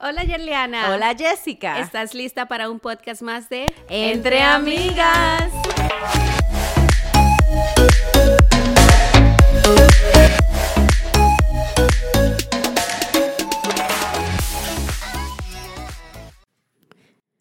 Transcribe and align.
Hola 0.00 0.22
Yerliana. 0.22 0.94
Hola 0.94 1.12
Jessica. 1.18 1.80
¿Estás 1.80 2.14
lista 2.14 2.46
para 2.46 2.70
un 2.70 2.78
podcast 2.78 3.20
más 3.20 3.48
de 3.48 3.66
Entre 3.88 4.40
Amigas? 4.40 5.52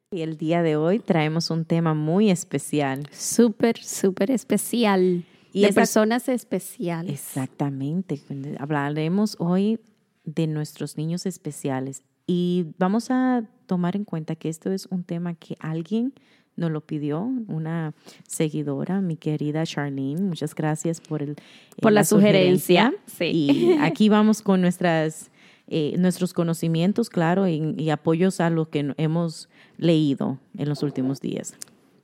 Y 0.09 0.21
el 0.21 0.37
día 0.37 0.63
de 0.63 0.77
hoy 0.77 0.97
traemos 0.97 1.51
un 1.51 1.63
tema 1.63 1.93
muy 1.93 2.31
especial. 2.31 3.07
Súper, 3.11 3.77
súper 3.83 4.31
especial. 4.31 5.25
Y 5.53 5.61
de 5.61 5.73
personas 5.73 6.27
especiales. 6.27 7.13
Exactamente. 7.13 8.19
Hablaremos 8.57 9.35
hoy 9.37 9.79
de 10.23 10.47
nuestros 10.47 10.97
niños 10.97 11.27
especiales 11.27 12.01
y 12.27 12.67
vamos 12.77 13.09
a 13.09 13.43
tomar 13.65 13.95
en 13.95 14.03
cuenta 14.03 14.35
que 14.35 14.49
esto 14.49 14.71
es 14.71 14.85
un 14.87 15.03
tema 15.03 15.33
que 15.33 15.55
alguien 15.59 16.13
nos 16.57 16.71
lo 16.71 16.81
pidió, 16.81 17.21
una 17.47 17.93
seguidora, 18.27 18.99
mi 18.99 19.15
querida 19.15 19.65
Charlene. 19.65 20.21
Muchas 20.21 20.53
gracias 20.53 20.99
por 20.99 21.21
el 21.21 21.35
Por 21.81 21.93
la 21.93 22.03
sugerencia, 22.03 22.93
sí. 23.05 23.25
Y 23.25 23.71
aquí 23.81 24.09
vamos 24.09 24.41
con 24.41 24.59
nuestras 24.59 25.31
eh, 25.69 25.95
nuestros 25.97 26.33
conocimientos, 26.33 27.09
claro, 27.09 27.47
y, 27.47 27.75
y 27.77 27.89
apoyos 27.89 28.39
a 28.39 28.49
lo 28.49 28.69
que 28.69 28.93
hemos 28.97 29.49
leído 29.77 30.39
en 30.57 30.69
los 30.69 30.81
últimos 30.81 31.19
días. 31.19 31.55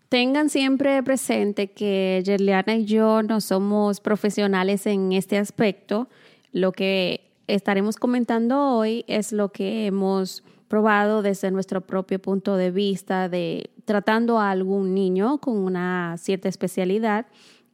Tengan 0.09 0.49
siempre 0.49 1.01
presente 1.01 1.71
que 1.71 2.21
Yerliana 2.25 2.75
y 2.75 2.85
yo 2.85 3.23
no 3.23 3.41
somos 3.41 3.99
profesionales 3.99 4.85
en 4.85 5.13
este 5.13 5.37
aspecto. 5.37 6.07
Lo 6.51 6.71
que 6.71 7.32
estaremos 7.47 7.97
comentando 7.97 8.77
hoy 8.77 9.05
es 9.07 9.31
lo 9.31 9.51
que 9.51 9.85
hemos 9.85 10.43
probado 10.67 11.21
desde 11.21 11.51
nuestro 11.51 11.81
propio 11.81 12.19
punto 12.19 12.55
de 12.55 12.71
vista 12.71 13.29
de 13.29 13.69
tratando 13.85 14.39
a 14.39 14.49
algún 14.49 14.93
niño 14.93 15.37
con 15.39 15.57
una 15.57 16.15
cierta 16.17 16.49
especialidad 16.49 17.27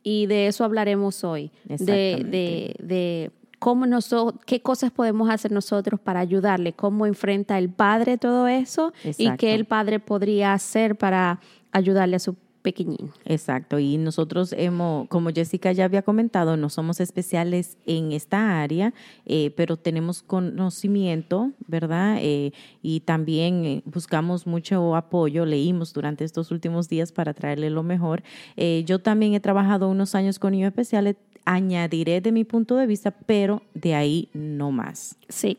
y 0.04 0.26
de 0.26 0.48
eso 0.48 0.64
hablaremos 0.64 1.24
hoy, 1.24 1.52
de, 1.66 2.26
de, 2.26 2.76
de 2.80 3.32
cómo 3.60 3.86
nosotros, 3.86 4.42
qué 4.46 4.62
cosas 4.62 4.92
podemos 4.92 5.30
hacer 5.30 5.52
nosotros 5.52 6.00
para 6.00 6.20
ayudarle, 6.22 6.74
cómo 6.74 7.06
enfrenta 7.06 7.58
el 7.58 7.70
padre 7.70 8.18
todo 8.18 8.48
eso 8.48 8.94
y 9.18 9.32
qué 9.38 9.54
el 9.54 9.66
padre 9.66 10.00
podría 10.00 10.54
hacer 10.54 10.96
para 10.96 11.40
ayudarle 11.72 12.16
a 12.16 12.20
su 12.20 12.36
pequeñín. 12.62 13.12
Exacto, 13.26 13.80
y 13.80 13.98
nosotros 13.98 14.54
hemos, 14.58 15.08
como 15.08 15.30
Jessica 15.32 15.72
ya 15.72 15.86
había 15.86 16.02
comentado, 16.02 16.58
no 16.58 16.70
somos 16.70 17.00
especiales 17.00 17.78
en 17.86 18.12
esta 18.12 18.62
área, 18.62 18.94
eh, 19.26 19.52
pero 19.56 19.78
tenemos 19.78 20.22
conocimiento, 20.22 21.52
¿verdad? 21.68 22.18
Eh, 22.22 22.52
y 22.82 23.02
también 23.02 23.66
eh, 23.66 23.82
buscamos 23.86 24.48
mucho 24.48 24.96
apoyo, 24.96 25.46
leímos 25.46 25.94
durante 25.94 26.24
estos 26.24 26.52
últimos 26.52 26.90
días 26.90 27.12
para 27.12 27.34
traerle 27.34 27.70
lo 27.70 27.84
mejor. 27.84 28.24
Eh, 28.58 28.84
yo 28.86 29.00
también 29.00 29.34
he 29.34 29.40
trabajado 29.40 29.90
unos 29.90 30.16
años 30.16 30.40
con 30.40 30.52
niños 30.52 30.68
especiales, 30.68 31.16
añadiré 31.46 32.22
de 32.22 32.32
mi 32.32 32.44
punto 32.44 32.76
de 32.76 32.88
vista, 32.88 33.12
pero 33.12 33.62
de 33.74 33.96
ahí 33.96 34.30
no 34.34 34.72
más. 34.72 35.16
Sí. 35.30 35.58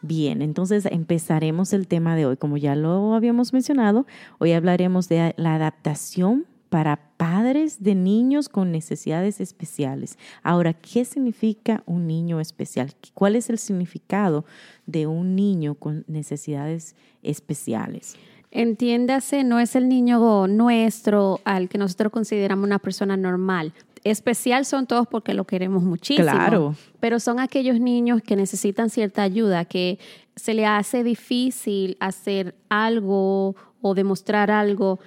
Bien, 0.00 0.42
entonces 0.42 0.86
empezaremos 0.86 1.72
el 1.72 1.88
tema 1.88 2.14
de 2.14 2.26
hoy. 2.26 2.36
Como 2.36 2.56
ya 2.56 2.76
lo 2.76 3.14
habíamos 3.14 3.52
mencionado, 3.52 4.06
hoy 4.38 4.52
hablaremos 4.52 5.08
de 5.08 5.34
la 5.36 5.56
adaptación 5.56 6.46
para 6.68 7.00
padres 7.16 7.82
de 7.82 7.94
niños 7.94 8.48
con 8.48 8.70
necesidades 8.70 9.40
especiales. 9.40 10.18
Ahora, 10.42 10.74
¿qué 10.74 11.04
significa 11.04 11.82
un 11.86 12.06
niño 12.06 12.40
especial? 12.40 12.92
¿Cuál 13.14 13.36
es 13.36 13.50
el 13.50 13.58
significado 13.58 14.44
de 14.86 15.06
un 15.06 15.34
niño 15.34 15.74
con 15.74 16.04
necesidades 16.06 16.94
especiales? 17.22 18.16
Entiéndase, 18.50 19.44
no 19.44 19.60
es 19.60 19.76
el 19.76 19.90
niño 19.90 20.46
nuestro 20.46 21.40
al 21.44 21.68
que 21.68 21.76
nosotros 21.76 22.10
consideramos 22.10 22.64
una 22.64 22.78
persona 22.78 23.16
normal. 23.16 23.74
Especial 24.04 24.64
son 24.64 24.86
todos 24.86 25.06
porque 25.06 25.34
lo 25.34 25.44
queremos 25.44 25.82
muchísimo. 25.82 26.28
Claro. 26.28 26.74
Pero 27.00 27.20
son 27.20 27.40
aquellos 27.40 27.80
niños 27.80 28.22
que 28.22 28.36
necesitan 28.36 28.90
cierta 28.90 29.22
ayuda, 29.22 29.64
que 29.64 29.98
se 30.36 30.54
le 30.54 30.66
hace 30.66 31.02
difícil 31.02 31.96
hacer 32.00 32.54
algo 32.68 33.56
o 33.80 33.94
demostrar 33.94 34.50
algo 34.50 35.00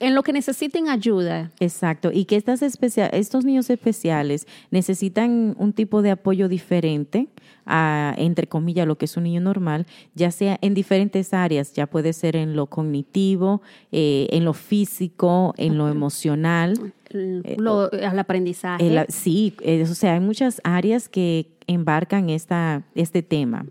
en 0.00 0.14
lo 0.14 0.22
que 0.22 0.32
necesiten 0.32 0.88
ayuda. 0.88 1.50
Exacto, 1.60 2.10
y 2.12 2.24
que 2.24 2.36
estas 2.36 2.62
especia- 2.62 3.06
estos 3.08 3.44
niños 3.44 3.68
especiales 3.70 4.46
necesitan 4.70 5.54
un 5.58 5.72
tipo 5.72 6.02
de 6.02 6.10
apoyo 6.12 6.48
diferente 6.48 7.28
a, 7.66 8.14
entre 8.16 8.46
comillas, 8.46 8.86
lo 8.86 8.96
que 8.96 9.04
es 9.04 9.16
un 9.16 9.24
niño 9.24 9.40
normal, 9.40 9.86
ya 10.14 10.30
sea 10.30 10.58
en 10.62 10.72
diferentes 10.74 11.34
áreas, 11.34 11.72
ya 11.74 11.86
puede 11.86 12.12
ser 12.12 12.36
en 12.36 12.56
lo 12.56 12.66
cognitivo, 12.66 13.60
eh, 13.92 14.26
en 14.30 14.44
lo 14.44 14.54
físico, 14.54 15.52
en 15.58 15.76
lo 15.76 15.88
emocional. 15.88 16.92
El- 17.10 17.42
lo- 17.58 17.90
al 17.92 18.18
aprendizaje. 18.18 18.86
El- 18.86 19.06
sí, 19.08 19.54
eh, 19.62 19.82
o 19.82 19.94
sea, 19.94 20.14
hay 20.14 20.20
muchas 20.20 20.60
áreas 20.64 21.08
que 21.08 21.48
embarcan 21.66 22.30
esta, 22.30 22.82
este 22.94 23.22
tema. 23.22 23.66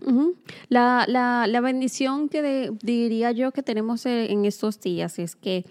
La, 0.68 1.04
la, 1.08 1.46
la 1.48 1.60
bendición 1.60 2.28
que 2.28 2.42
de- 2.42 2.72
diría 2.82 3.32
yo 3.32 3.50
que 3.52 3.62
tenemos 3.64 4.06
eh, 4.06 4.30
en 4.32 4.44
estos 4.44 4.80
días 4.80 5.18
es 5.18 5.34
que 5.34 5.64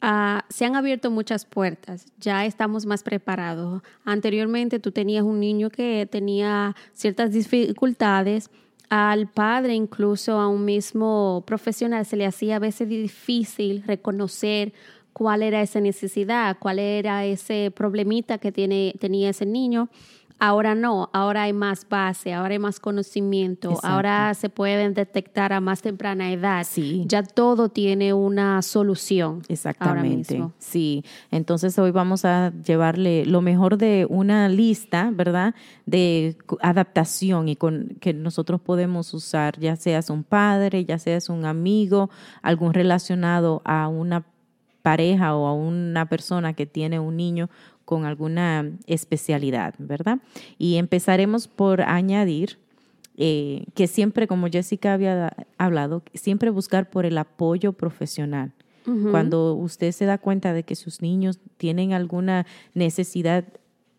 ah, 0.00 0.44
se 0.48 0.64
han 0.64 0.76
abierto 0.76 1.10
muchas 1.10 1.44
puertas, 1.44 2.06
ya 2.18 2.44
estamos 2.44 2.86
más 2.86 3.02
preparados. 3.02 3.82
Anteriormente 4.04 4.78
tú 4.78 4.92
tenías 4.92 5.24
un 5.24 5.40
niño 5.40 5.70
que 5.70 6.08
tenía 6.10 6.74
ciertas 6.92 7.32
dificultades, 7.32 8.50
al 8.90 9.26
padre, 9.26 9.74
incluso 9.74 10.40
a 10.40 10.48
un 10.48 10.64
mismo 10.64 11.44
profesional, 11.46 12.06
se 12.06 12.16
le 12.16 12.26
hacía 12.26 12.56
a 12.56 12.58
veces 12.58 12.88
difícil 12.88 13.82
reconocer 13.86 14.72
cuál 15.12 15.42
era 15.42 15.60
esa 15.60 15.80
necesidad, 15.80 16.56
cuál 16.58 16.78
era 16.78 17.26
ese 17.26 17.70
problemita 17.74 18.38
que 18.38 18.52
tiene, 18.52 18.94
tenía 18.98 19.30
ese 19.30 19.46
niño. 19.46 19.88
Ahora 20.40 20.76
no, 20.76 21.10
ahora 21.12 21.44
hay 21.44 21.52
más 21.52 21.88
base, 21.88 22.32
ahora 22.32 22.52
hay 22.52 22.60
más 22.60 22.78
conocimiento, 22.78 23.70
Exacto. 23.70 23.88
ahora 23.88 24.34
se 24.34 24.48
pueden 24.48 24.94
detectar 24.94 25.52
a 25.52 25.60
más 25.60 25.82
temprana 25.82 26.32
edad. 26.32 26.64
Sí. 26.64 27.04
Ya 27.06 27.24
todo 27.24 27.68
tiene 27.70 28.12
una 28.12 28.62
solución. 28.62 29.28
Ahora 29.34 29.46
Exactamente. 29.48 30.34
mismo. 30.34 30.52
Sí, 30.58 31.04
entonces 31.32 31.76
hoy 31.78 31.90
vamos 31.90 32.24
a 32.24 32.52
llevarle 32.64 33.26
lo 33.26 33.40
mejor 33.40 33.78
de 33.78 34.06
una 34.08 34.48
lista, 34.48 35.10
¿verdad? 35.12 35.54
De 35.86 36.36
adaptación 36.60 37.48
y 37.48 37.56
con 37.56 37.96
que 38.00 38.14
nosotros 38.14 38.60
podemos 38.60 39.12
usar, 39.14 39.58
ya 39.58 39.74
seas 39.74 40.08
un 40.08 40.22
padre, 40.22 40.84
ya 40.84 40.98
seas 40.98 41.28
un 41.28 41.46
amigo, 41.46 42.10
algún 42.42 42.74
relacionado 42.74 43.60
a 43.64 43.88
una 43.88 44.24
pareja 44.82 45.34
o 45.34 45.46
a 45.46 45.52
una 45.52 46.08
persona 46.08 46.52
que 46.52 46.64
tiene 46.64 47.00
un 47.00 47.16
niño 47.16 47.50
con 47.88 48.04
alguna 48.04 48.70
especialidad, 48.86 49.74
¿verdad? 49.78 50.18
Y 50.58 50.76
empezaremos 50.76 51.48
por 51.48 51.80
añadir 51.80 52.58
eh, 53.16 53.64
que 53.74 53.86
siempre, 53.86 54.26
como 54.26 54.48
Jessica 54.48 54.92
había 54.92 55.34
hablado, 55.56 56.02
siempre 56.12 56.50
buscar 56.50 56.90
por 56.90 57.06
el 57.06 57.16
apoyo 57.16 57.72
profesional. 57.72 58.52
Cuando 59.10 59.54
usted 59.54 59.92
se 59.92 60.04
da 60.04 60.18
cuenta 60.18 60.52
de 60.52 60.64
que 60.64 60.74
sus 60.74 61.00
niños 61.00 61.40
tienen 61.56 61.94
alguna 61.94 62.44
necesidad 62.74 63.44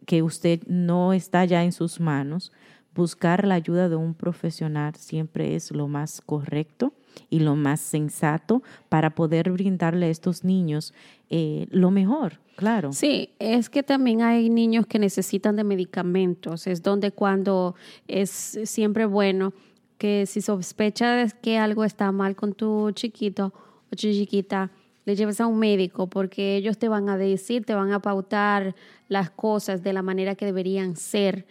que 0.06 0.22
usted 0.22 0.62
no 0.68 1.14
está 1.14 1.46
ya 1.46 1.64
en 1.64 1.72
sus 1.72 2.00
manos, 2.00 2.52
buscar 2.94 3.48
la 3.48 3.56
ayuda 3.56 3.90
de 3.90 3.96
un 3.96 4.14
profesional 4.14 4.94
siempre 4.96 5.56
es 5.56 5.72
lo 5.72 5.88
más 5.88 6.22
correcto 6.22 6.94
y 7.30 7.40
lo 7.40 7.56
más 7.56 7.80
sensato 7.80 8.64
para 8.90 9.16
poder 9.16 9.52
brindarle 9.52 10.08
a 10.08 10.10
estos 10.10 10.44
niños 10.44 10.94
eh, 11.30 11.68
lo 11.70 11.92
mejor, 11.92 12.40
claro. 12.56 12.92
Sí, 12.92 13.30
es 13.38 13.70
que 13.70 13.84
también 13.84 14.22
hay 14.22 14.50
niños 14.50 14.88
que 14.88 14.98
necesitan 14.98 15.56
de 15.56 15.64
medicamentos. 15.64 16.66
Es 16.66 16.82
donde 16.82 17.12
cuando 17.12 17.76
es 18.08 18.60
siempre 18.64 19.06
bueno 19.06 19.54
que 20.00 20.26
si 20.26 20.42
sospechas 20.42 21.36
que 21.36 21.58
algo 21.60 21.84
está 21.84 22.12
mal 22.12 22.36
con 22.36 22.54
tu 22.54 22.92
chiquito 22.92 23.54
o 23.92 23.96
chiquita, 23.96 24.72
le 25.10 25.16
lleves 25.16 25.42
a 25.42 25.48
un 25.48 25.58
médico 25.58 26.08
porque 26.08 26.56
ellos 26.56 26.78
te 26.78 26.88
van 26.88 27.10
a 27.10 27.18
decir, 27.18 27.66
te 27.66 27.74
van 27.74 27.92
a 27.92 28.00
pautar 28.00 28.76
las 29.08 29.32
cosas 29.32 29.82
de 29.82 29.92
la 29.92 30.04
manera 30.04 30.36
que 30.36 30.46
deberían 30.46 30.96
ser, 30.96 31.48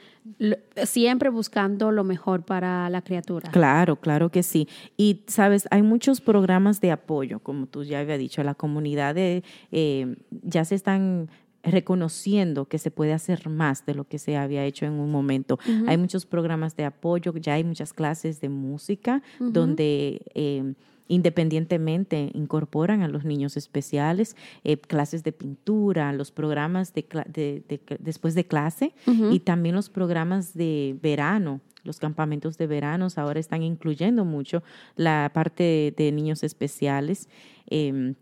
siempre 0.84 1.28
buscando 1.28 1.90
lo 1.90 2.04
mejor 2.04 2.44
para 2.44 2.88
la 2.88 3.02
criatura. 3.02 3.50
Claro, 3.50 3.96
claro 3.96 4.30
que 4.30 4.44
sí. 4.44 4.68
Y 4.96 5.24
sabes, 5.26 5.66
hay 5.72 5.82
muchos 5.82 6.20
programas 6.20 6.80
de 6.80 6.92
apoyo, 6.92 7.40
como 7.40 7.66
tú 7.66 7.82
ya 7.82 7.98
había 7.98 8.16
dicho, 8.16 8.44
la 8.44 8.54
comunidad 8.54 9.16
de, 9.16 9.42
eh, 9.72 10.14
ya 10.30 10.64
se 10.64 10.76
están 10.76 11.28
reconociendo 11.64 12.66
que 12.66 12.78
se 12.78 12.92
puede 12.92 13.12
hacer 13.12 13.48
más 13.48 13.84
de 13.86 13.94
lo 13.94 14.04
que 14.04 14.20
se 14.20 14.36
había 14.36 14.64
hecho 14.64 14.86
en 14.86 14.92
un 14.92 15.10
momento. 15.10 15.58
Hay 15.88 15.96
muchos 15.96 16.26
programas 16.26 16.76
de 16.76 16.84
apoyo, 16.84 17.34
ya 17.34 17.54
hay 17.54 17.64
muchas 17.64 17.92
clases 17.92 18.40
de 18.40 18.50
música 18.50 19.20
donde 19.40 20.22
eh, 20.36 20.74
independientemente 21.08 22.30
incorporan 22.34 23.02
a 23.02 23.08
los 23.08 23.24
niños 23.24 23.56
especiales, 23.56 24.36
eh, 24.64 24.76
clases 24.78 25.24
de 25.24 25.32
pintura, 25.32 26.12
los 26.12 26.30
programas 26.30 26.92
de, 26.94 27.04
de- 27.32 27.80
después 27.98 28.34
de 28.34 28.46
clase 28.46 28.94
y 29.32 29.40
también 29.40 29.74
los 29.74 29.90
programas 29.90 30.54
de 30.54 30.96
verano, 31.02 31.60
los 31.84 31.98
campamentos 31.98 32.58
de 32.58 32.66
veranos 32.66 33.18
ahora 33.18 33.40
están 33.40 33.62
incluyendo 33.62 34.24
mucho 34.24 34.62
la 34.96 35.30
parte 35.34 35.94
de, 35.96 36.12
niños 36.12 36.42
especiales. 36.44 37.28
Em, 37.66 38.14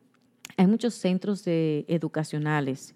hay 0.56 0.66
muchos 0.66 0.94
centros 0.94 1.42
educacionales 1.46 2.94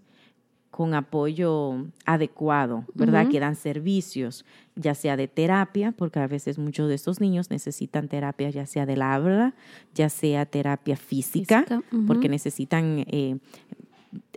con 0.70 0.94
apoyo 0.94 1.86
adecuado, 2.04 2.84
¿verdad? 2.94 3.28
Que 3.28 3.40
dan 3.40 3.56
servicios, 3.56 4.44
ya 4.76 4.94
sea 4.94 5.16
de 5.16 5.26
terapia, 5.26 5.92
porque 5.92 6.20
a 6.20 6.26
veces 6.28 6.58
muchos 6.58 6.88
de 6.88 6.94
estos 6.94 7.20
niños 7.20 7.50
necesitan 7.50 8.08
terapia, 8.08 8.50
ya 8.50 8.66
sea 8.66 8.86
del 8.86 9.02
habla, 9.02 9.54
ya 9.94 10.08
sea 10.08 10.46
terapia 10.46 10.96
física, 10.96 11.66
porque 12.06 12.28
necesitan 12.28 13.04
eh, 13.08 13.38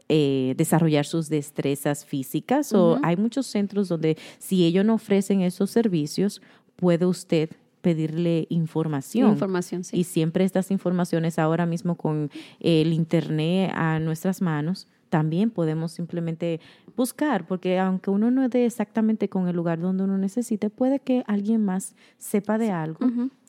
eh, 0.09 0.55
desarrollar 0.57 1.05
sus 1.05 1.29
destrezas 1.29 2.03
físicas. 2.03 2.73
O 2.73 2.99
hay 3.03 3.15
muchos 3.15 3.45
centros 3.45 3.87
donde 3.87 4.17
si 4.39 4.65
ellos 4.65 4.83
no 4.83 4.95
ofrecen 4.95 5.41
esos 5.41 5.69
servicios, 5.69 6.41
puede 6.75 7.05
usted 7.05 7.51
pedirle 7.81 8.47
información. 8.49 9.29
Información, 9.29 9.83
sí. 9.83 9.99
Y 9.99 10.03
siempre 10.05 10.45
estas 10.45 10.71
informaciones 10.71 11.37
ahora 11.37 11.65
mismo 11.65 11.95
con 11.95 12.31
el 12.59 12.91
Internet 12.91 13.71
a 13.75 13.99
nuestras 13.99 14.41
manos, 14.41 14.87
también 15.13 15.51
podemos 15.51 15.91
simplemente 15.91 16.59
buscar, 16.97 17.45
porque 17.45 17.77
aunque 17.77 18.09
uno 18.09 18.31
no 18.31 18.43
esté 18.43 18.65
exactamente 18.65 19.29
con 19.29 19.47
el 19.47 19.55
lugar 19.55 19.79
donde 19.79 20.05
uno 20.05 20.17
necesite, 20.17 20.71
puede 20.71 20.99
que 20.99 21.23
alguien 21.27 21.63
más 21.63 21.95
sepa 22.17 22.57
de 22.57 22.71
algo 22.71 22.97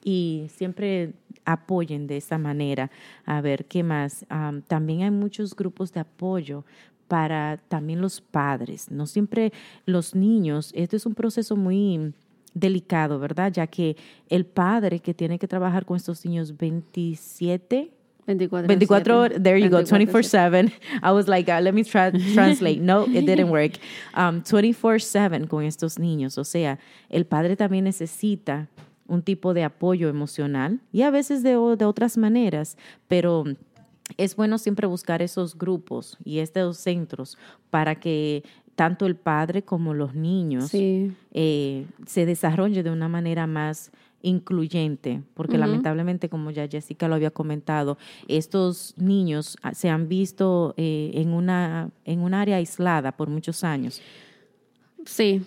y 0.05 0.45
siempre 0.51 1.15
apoyen 1.47 2.07
de 2.07 2.19
esa 2.19 2.37
manera. 2.37 2.91
A 3.25 3.41
ver, 3.41 3.65
¿qué 3.65 3.83
más? 3.83 4.27
también 4.69 5.05
hay 5.05 5.11
muchos 5.11 5.57
grupos 5.57 5.91
de 5.95 6.01
apoyo 6.01 6.67
para 7.09 7.57
también 7.69 8.03
los 8.03 8.21
padres, 8.21 8.91
no 8.91 9.07
siempre 9.07 9.51
los 9.87 10.15
niños. 10.15 10.71
Este 10.75 10.97
es 10.97 11.07
un 11.07 11.15
proceso 11.15 11.57
muy 11.57 12.13
delicado, 12.53 13.19
¿verdad? 13.19 13.51
Ya 13.51 13.67
que 13.69 13.97
el 14.29 14.45
padre 14.45 15.01
que 15.01 15.15
tiene 15.15 15.39
que 15.39 15.49
trabajar 15.49 15.87
con 15.87 15.97
estos 15.97 16.27
niños 16.27 16.59
27 16.59 17.91
24, 18.25 18.67
24 18.67 19.29
there 19.39 19.57
you 19.59 19.69
go, 19.69 19.83
24-7. 19.83 20.73
I 21.03 21.13
was 21.13 21.29
like, 21.29 21.49
uh, 21.49 21.61
let 21.61 21.75
me 21.75 21.85
translate. 22.35 22.81
No, 22.81 23.05
it 23.05 23.27
didn't 23.27 23.51
work. 23.51 23.73
Um, 24.15 24.43
24-7 24.43 25.49
con 25.49 25.65
estos 25.65 25.99
niños. 25.99 26.39
O 26.39 26.45
sea, 26.45 26.79
el 27.11 27.27
padre 27.27 27.57
también 27.57 27.85
necesita 27.85 28.69
un 29.07 29.23
tipo 29.23 29.53
de 29.53 29.65
apoyo 29.65 30.09
emocional 30.09 30.81
y 30.93 31.03
a 31.03 31.11
veces 31.11 31.43
de, 31.43 31.51
de 31.51 31.85
otras 31.85 32.17
maneras, 32.17 32.79
pero 33.07 33.45
es 34.17 34.37
bueno 34.37 34.59
siempre 34.59 34.87
buscar 34.87 35.23
esos 35.23 35.57
grupos 35.57 36.17
y 36.25 36.39
estos 36.39 36.79
centros 36.79 37.37
para 37.71 37.97
que 37.97 38.43
tanto 38.75 39.07
el 39.07 39.17
padre 39.17 39.63
como 39.63 39.95
los 39.95 40.15
niños 40.15 40.71
eh, 40.73 41.87
se 42.07 42.27
desarrolle 42.27 42.83
de 42.83 42.91
una 42.91 43.09
manera 43.09 43.47
más 43.47 43.93
incluyente, 44.25 45.23
porque 45.35 45.59
lamentablemente, 45.59 46.29
como 46.29 46.51
ya 46.51 46.67
Jessica 46.67 47.07
lo 47.09 47.15
había 47.15 47.31
comentado, 47.31 47.99
estos 48.27 48.95
niños 48.97 49.57
ah, 49.63 49.75
se 49.75 49.91
han 49.91 50.09
visto 50.09 50.75
eh, 50.77 51.13
en, 51.15 51.33
una, 51.33 51.91
en 52.05 52.21
un 52.21 52.35
área 52.35 52.57
aislada 52.57 53.13
por 53.13 53.29
muchos 53.29 53.63
años. 53.63 54.01
Sí. 55.05 55.43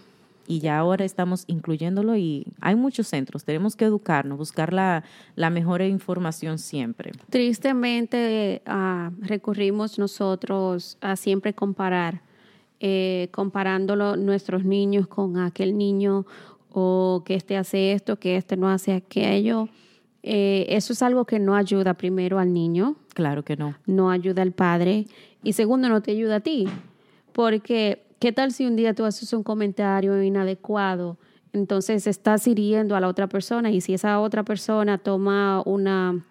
Y 0.47 0.59
ya 0.59 0.77
ahora 0.77 1.03
estamos 1.03 1.43
incluyéndolo 1.47 2.15
y 2.15 2.45
hay 2.61 2.75
muchos 2.75 3.07
centros, 3.07 3.43
tenemos 3.43 3.75
que 3.75 3.83
educarnos, 3.83 4.37
buscar 4.37 4.71
la, 4.71 5.03
mejor 5.49 5.81
información 5.81 6.57
siempre. 6.59 7.11
Tristemente 7.29 8.61
ah, 8.65 9.11
recurrimos 9.19 9.99
nosotros 9.99 10.97
a 11.01 11.17
siempre 11.17 11.53
comparar, 11.53 12.21
eh, 12.79 13.27
comparándolo 13.31 14.15
nuestros 14.15 14.63
niños 14.63 15.07
con 15.07 15.37
aquel 15.37 15.77
niño 15.77 16.25
o 16.79 17.23
que 17.25 17.33
este 17.33 17.57
hace 17.57 17.93
esto, 17.93 18.19
que 18.19 18.37
este 18.37 18.55
no 18.55 18.69
hace 18.69 18.93
aquello. 18.93 19.67
Eh, 20.21 20.67
eso 20.69 20.93
es 20.93 21.01
algo 21.01 21.25
que 21.25 21.39
no 21.39 21.55
ayuda 21.55 21.95
primero 21.95 22.37
al 22.37 22.53
niño. 22.53 22.97
Claro 23.15 23.43
que 23.43 23.57
no. 23.57 23.73
No 23.87 24.11
ayuda 24.11 24.43
al 24.43 24.51
padre. 24.51 25.07
Y 25.41 25.53
segundo, 25.53 25.89
no 25.89 26.03
te 26.03 26.11
ayuda 26.11 26.35
a 26.35 26.39
ti. 26.39 26.67
Porque, 27.31 28.05
¿qué 28.19 28.31
tal 28.31 28.51
si 28.51 28.67
un 28.67 28.75
día 28.75 28.93
tú 28.93 29.05
haces 29.05 29.33
un 29.33 29.41
comentario 29.41 30.21
inadecuado? 30.21 31.17
Entonces 31.51 32.05
estás 32.05 32.45
hiriendo 32.45 32.95
a 32.95 32.99
la 32.99 33.07
otra 33.07 33.25
persona 33.25 33.71
y 33.71 33.81
si 33.81 33.95
esa 33.95 34.19
otra 34.19 34.43
persona 34.43 34.99
toma 34.99 35.63
una, 35.65 36.23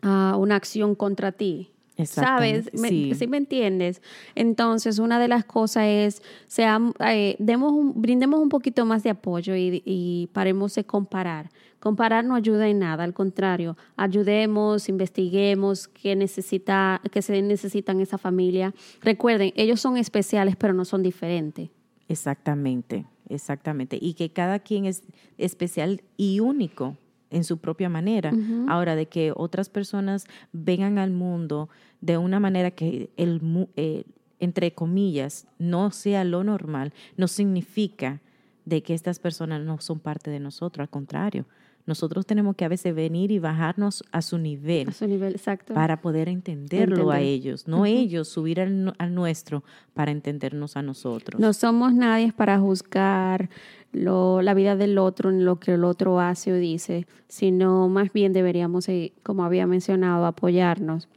ah, 0.00 0.34
una 0.38 0.56
acción 0.56 0.94
contra 0.94 1.30
ti, 1.32 1.73
¿Sabes? 2.02 2.70
sí. 2.74 3.26
me 3.28 3.36
entiendes? 3.36 4.02
Entonces, 4.34 4.98
una 4.98 5.20
de 5.20 5.28
las 5.28 5.44
cosas 5.44 5.84
es, 5.86 6.22
sea, 6.48 6.80
eh, 7.06 7.36
demos 7.38 7.72
brindemos 7.94 8.40
un 8.40 8.48
poquito 8.48 8.84
más 8.84 9.04
de 9.04 9.10
apoyo 9.10 9.54
y, 9.54 9.82
y, 9.84 10.28
paremos 10.32 10.74
de 10.74 10.84
comparar. 10.84 11.50
Comparar 11.78 12.24
no 12.24 12.34
ayuda 12.34 12.66
en 12.66 12.80
nada, 12.80 13.04
al 13.04 13.12
contrario, 13.12 13.76
ayudemos, 13.96 14.88
investiguemos 14.88 15.86
qué, 15.86 16.16
necesita, 16.16 17.00
qué 17.12 17.22
se 17.22 17.40
necesita 17.42 17.92
en 17.92 18.00
esa 18.00 18.18
familia. 18.18 18.74
Recuerden, 19.02 19.52
ellos 19.54 19.80
son 19.80 19.96
especiales, 19.96 20.56
pero 20.56 20.72
no 20.72 20.84
son 20.84 21.02
diferentes. 21.02 21.68
Exactamente, 22.08 23.04
exactamente. 23.28 23.98
Y 24.00 24.14
que 24.14 24.30
cada 24.30 24.58
quien 24.58 24.86
es 24.86 25.02
especial 25.36 26.02
y 26.16 26.40
único 26.40 26.96
en 27.34 27.44
su 27.44 27.58
propia 27.58 27.88
manera. 27.88 28.32
Ahora, 28.68 28.94
de 28.96 29.06
que 29.06 29.32
otras 29.34 29.68
personas 29.68 30.26
vengan 30.52 30.98
al 30.98 31.10
mundo 31.10 31.68
de 32.00 32.16
una 32.16 32.38
manera 32.40 32.70
que 32.70 33.10
el, 33.16 33.68
eh, 33.76 34.04
entre 34.40 34.72
comillas, 34.72 35.46
no 35.58 35.90
sea 35.90 36.24
lo 36.24 36.44
normal, 36.44 36.92
no 37.16 37.28
significa 37.28 38.20
de 38.64 38.82
que 38.82 38.94
estas 38.94 39.18
personas 39.18 39.62
no 39.62 39.80
son 39.80 39.98
parte 39.98 40.30
de 40.30 40.40
nosotros, 40.40 40.84
al 40.84 40.90
contrario. 40.90 41.44
Nosotros 41.86 42.24
tenemos 42.24 42.56
que 42.56 42.64
a 42.64 42.68
veces 42.68 42.94
venir 42.94 43.30
y 43.30 43.38
bajarnos 43.38 44.04
a 44.10 44.22
su 44.22 44.38
nivel. 44.38 44.88
A 44.88 44.92
su 44.92 45.06
nivel, 45.06 45.34
exacto. 45.34 45.74
Para 45.74 46.00
poder 46.00 46.28
entenderlo 46.30 47.10
a 47.10 47.20
ellos, 47.20 47.68
no 47.68 47.84
ellos 47.84 48.28
subir 48.28 48.60
al, 48.60 48.94
al, 48.96 49.14
nuestro 49.14 49.64
para 49.92 50.10
entendernos 50.10 50.76
a 50.76 50.82
nosotros. 50.82 51.38
No 51.38 51.52
somos 51.52 51.92
nadie 51.92 52.32
para 52.32 52.58
juzgar 52.58 53.50
lo, 53.92 54.40
la 54.40 54.54
vida 54.54 54.76
del 54.76 54.96
otro 54.98 55.30
en 55.30 55.44
lo 55.44 55.60
que 55.60 55.74
el 55.74 55.84
otro 55.84 56.20
hace 56.20 56.52
o 56.52 56.56
dice, 56.56 57.06
sino 57.28 57.88
más 57.88 58.12
bien 58.12 58.32
deberíamos, 58.32 58.88
eh, 58.88 59.12
como 59.22 59.44
había 59.44 59.66
mencionado, 59.66 60.24
apoyarnos. 60.24 61.08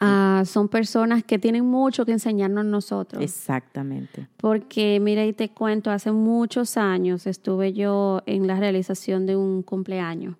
Ah, 0.00 0.42
son 0.44 0.68
personas 0.68 1.22
que 1.22 1.38
tienen 1.38 1.64
mucho 1.64 2.04
que 2.04 2.12
enseñarnos 2.12 2.64
nosotros. 2.64 3.22
Exactamente. 3.22 4.28
Porque, 4.36 4.98
mira, 5.00 5.24
y 5.24 5.32
te 5.32 5.50
cuento, 5.50 5.90
hace 5.90 6.12
muchos 6.12 6.76
años 6.76 7.26
estuve 7.26 7.72
yo 7.72 8.22
en 8.26 8.46
la 8.46 8.58
realización 8.58 9.26
de 9.26 9.36
un 9.36 9.62
cumpleaños 9.62 10.36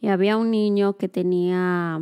y 0.00 0.08
había 0.08 0.36
un 0.36 0.50
niño 0.50 0.96
que 0.96 1.08
tenía 1.08 2.00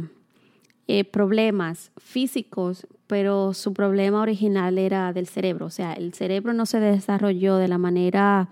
eh, 0.88 1.04
problemas 1.04 1.92
físicos, 1.96 2.86
pero 3.06 3.54
su 3.54 3.72
problema 3.72 4.20
original 4.20 4.76
era 4.78 5.12
del 5.12 5.26
cerebro. 5.26 5.66
O 5.66 5.70
sea, 5.70 5.92
el 5.94 6.12
cerebro 6.12 6.52
no 6.52 6.66
se 6.66 6.80
desarrolló 6.80 7.56
de 7.56 7.68
la 7.68 7.78
manera 7.78 8.50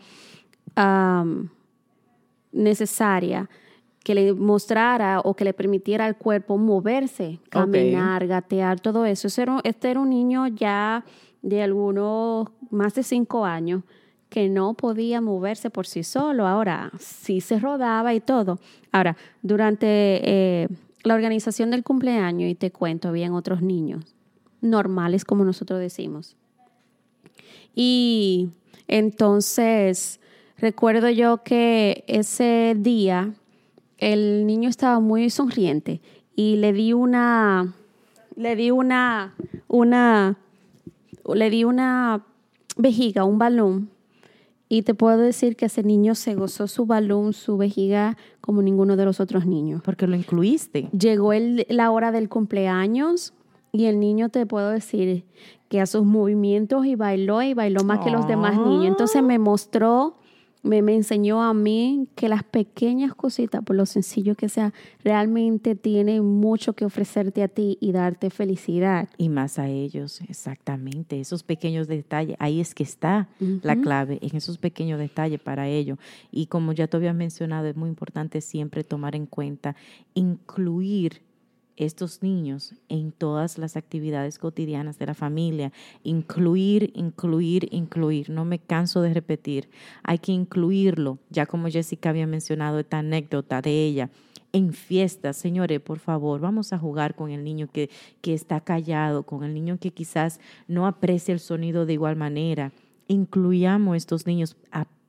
necesaria 2.53 3.49
que 4.05 4.15
le 4.15 4.33
mostrara 4.35 5.21
o 5.21 5.35
que 5.35 5.45
le 5.45 5.53
permitiera 5.53 6.05
al 6.05 6.17
cuerpo 6.17 6.57
moverse, 6.57 7.41
caminar, 7.49 8.27
gatear, 8.29 8.79
todo 8.79 9.05
eso. 9.07 9.27
Este 9.65 9.91
era, 9.91 10.01
un 10.01 10.11
niño 10.11 10.47
ya 10.47 11.05
de 11.43 11.63
algunos 11.63 12.49
más 12.71 12.95
de 12.95 13.03
cinco 13.03 13.45
años 13.45 13.83
que 14.29 14.49
no 14.49 14.75
podía 14.75 15.21
moverse 15.21 15.71
por 15.71 15.87
sí 15.87 16.05
solo. 16.05 16.47
Ahora 16.47 16.93
sí 16.99 17.41
se 17.41 17.59
rodaba 17.59 18.15
y 18.15 18.21
todo. 18.21 18.61
Ahora, 18.93 19.17
durante 19.43 19.87
eh, 19.89 20.69
la 21.03 21.15
organización 21.15 21.71
del 21.71 21.83
cumpleaños, 21.83 22.51
y 22.51 22.55
te 22.55 22.71
cuento, 22.71 23.09
habían 23.09 23.33
otros 23.33 23.63
niños 23.63 24.05
normales, 24.61 25.25
como 25.25 25.45
nosotros 25.45 25.81
decimos. 25.81 26.37
Y 27.75 28.51
entonces 28.87 30.21
Recuerdo 30.65 31.11
yo 31.11 31.43
que 31.43 32.05
ese 32.07 32.75
día 32.79 33.35
el 34.05 34.47
niño 34.47 34.69
estaba 34.69 35.01
muy 35.01 35.31
sonriente 35.31 36.03
y 36.37 36.57
le 36.57 36.75
di 36.75 36.93
una, 36.93 37.75
le 38.37 38.55
di 38.55 38.71
una, 38.71 39.35
una, 39.67 40.37
le 41.35 41.49
di 41.49 41.65
una 41.65 42.23
vejiga, 42.77 43.25
un 43.25 43.39
balón. 43.39 43.89
Y 44.69 44.83
te 44.83 44.93
puedo 44.93 45.17
decir 45.17 45.57
que 45.57 45.67
ese 45.67 45.83
niño 45.83 46.15
se 46.15 46.35
gozó 46.35 46.67
su 46.67 46.85
balón, 46.85 47.33
su 47.33 47.57
vejiga, 47.57 48.19
como 48.43 48.61
ninguno 48.61 48.97
de 48.97 49.07
los 49.07 49.21
otros 49.21 49.47
niños. 49.47 49.81
Porque 49.83 50.07
lo 50.07 50.17
incluiste. 50.17 50.91
Llegó 50.91 51.33
el, 51.33 51.65
la 51.71 51.91
hora 51.91 52.13
del 52.13 52.29
cumpleaños 52.29 53.33
y 53.73 53.87
el 53.87 54.01
niño 54.01 54.29
te 54.29 54.45
puedo 54.45 54.69
decir 54.69 55.25
que 55.71 55.81
a 55.81 55.87
sus 55.87 56.05
movimientos 56.05 56.85
y 56.85 56.95
bailó 56.95 57.41
y 57.41 57.55
bailó 57.55 57.85
más 57.85 58.01
que 58.05 58.11
los 58.11 58.29
demás 58.29 58.59
niños. 58.59 58.89
Entonces 58.89 59.23
me 59.23 59.39
mostró 59.39 60.17
me, 60.65 60.83
me, 60.83 60.95
enseñó 60.95 61.43
a 61.43 61.55
mí 61.55 62.09
que 62.17 62.29
las 62.29 62.43
pequeñas 62.43 63.15
cositas, 63.15 63.63
por 63.63 63.77
lo 63.77 63.87
sencillo 63.87 64.35
que 64.35 64.49
sea, 64.49 64.73
realmente 65.05 65.75
tienen 65.75 66.25
mucho 66.25 66.73
que 66.73 66.85
ofrecerte 66.85 67.43
a 67.43 67.49
ti 67.49 67.79
y 67.81 67.93
darte 67.93 68.31
felicidad. 68.31 69.09
Y 69.19 69.29
más 69.29 69.59
a 69.59 69.69
ellos, 69.69 70.21
exactamente. 70.29 71.21
Esos 71.21 71.43
pequeños 71.43 71.87
detalles, 71.87 72.37
ahí 72.41 72.61
es 72.61 72.75
que 72.75 72.83
está 72.83 73.29
la 73.39 73.77
clave, 73.77 74.19
en 74.23 74.37
esos 74.37 74.59
pequeños 74.59 74.99
detalles 74.99 75.41
para 75.41 75.69
ello. 75.69 75.99
Y 76.31 76.47
como 76.47 76.73
ya 76.73 76.87
te 76.87 76.97
había 76.97 77.13
mencionado, 77.13 77.67
es 77.67 77.77
muy 77.77 77.89
importante 77.89 78.41
siempre 78.41 78.85
tomar 78.85 79.15
en 79.15 79.27
cuenta, 79.27 79.77
incluir 80.15 81.24
estos 81.77 82.23
niños 82.23 82.75
en 82.89 83.13
todas 83.13 83.59
las 83.59 83.77
actividades 83.77 84.39
cotidianas 84.39 84.99
de 84.99 85.07
la 85.07 85.15
familia. 85.15 85.73
Incluir, 86.03 86.93
incluir, 86.95 87.69
incluir. 87.73 88.31
No 88.31 88.45
me 88.45 88.59
canso 88.59 89.03
de 89.03 89.15
repetir. 89.15 89.69
Hay 90.03 90.19
que 90.19 90.33
incluirlo, 90.33 91.19
ya 91.31 91.47
como 91.47 91.69
Jessica 91.69 92.11
había 92.11 92.27
mencionado 92.27 92.79
esta 92.79 92.99
anécdota 92.99 93.61
de 93.61 93.85
ella. 93.85 94.11
En 94.53 94.73
fiestas, 94.73 95.37
señores, 95.37 95.81
por 95.81 95.99
favor, 95.99 96.41
vamos 96.41 96.73
a 96.73 96.79
jugar 96.79 97.17
con 97.17 97.31
el 97.31 97.43
niño 97.43 97.69
que, 97.73 97.91
que 98.21 98.35
está 98.35 98.61
callado, 98.61 99.25
con 99.25 99.43
el 99.43 99.53
niño 99.53 99.79
que 99.81 99.91
quizás 99.91 100.39
no 100.69 100.87
aprecia 100.87 101.33
el 101.33 101.41
sonido 101.41 101.87
de 101.87 101.95
igual 101.95 102.15
manera. 102.15 102.71
Incluyamos 103.09 103.97
estos 103.97 104.29
niños, 104.29 104.57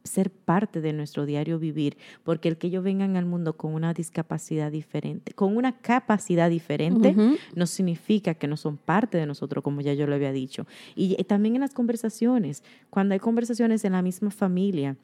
ser 0.06 0.30
parte 0.30 0.80
de 0.80 0.94
nuestro 0.94 1.26
diario 1.26 1.60
vivir, 1.60 1.98
porque 2.24 2.48
el 2.48 2.58
que 2.58 2.68
ellos 2.68 2.84
vengan 2.84 3.18
al 3.18 3.26
mundo 3.26 3.58
con 3.58 3.74
una 3.74 3.94
discapacidad 3.94 4.72
diferente, 4.72 5.34
con 5.34 5.58
una 5.58 5.80
capacidad 5.80 6.50
diferente, 6.50 7.16
no 7.56 7.68
significa 7.68 8.36
que 8.36 8.48
no 8.48 8.56
son 8.56 8.78
parte 8.78 9.18
de 9.18 9.26
nosotros, 9.26 9.64
como 9.64 9.82
ya 9.82 9.94
yo 9.94 10.08
lo 10.08 10.16
había 10.16 10.32
dicho. 10.32 10.66
Y 10.96 11.16
también 11.26 11.56
en 11.56 11.62
las 11.62 11.74
conversaciones, 11.74 12.64
cuando 12.90 13.14
hay 13.14 13.20
conversaciones 13.20 13.84
en 13.84 13.94
la 13.94 14.02
misma 14.02 14.32
familia, 14.32 14.96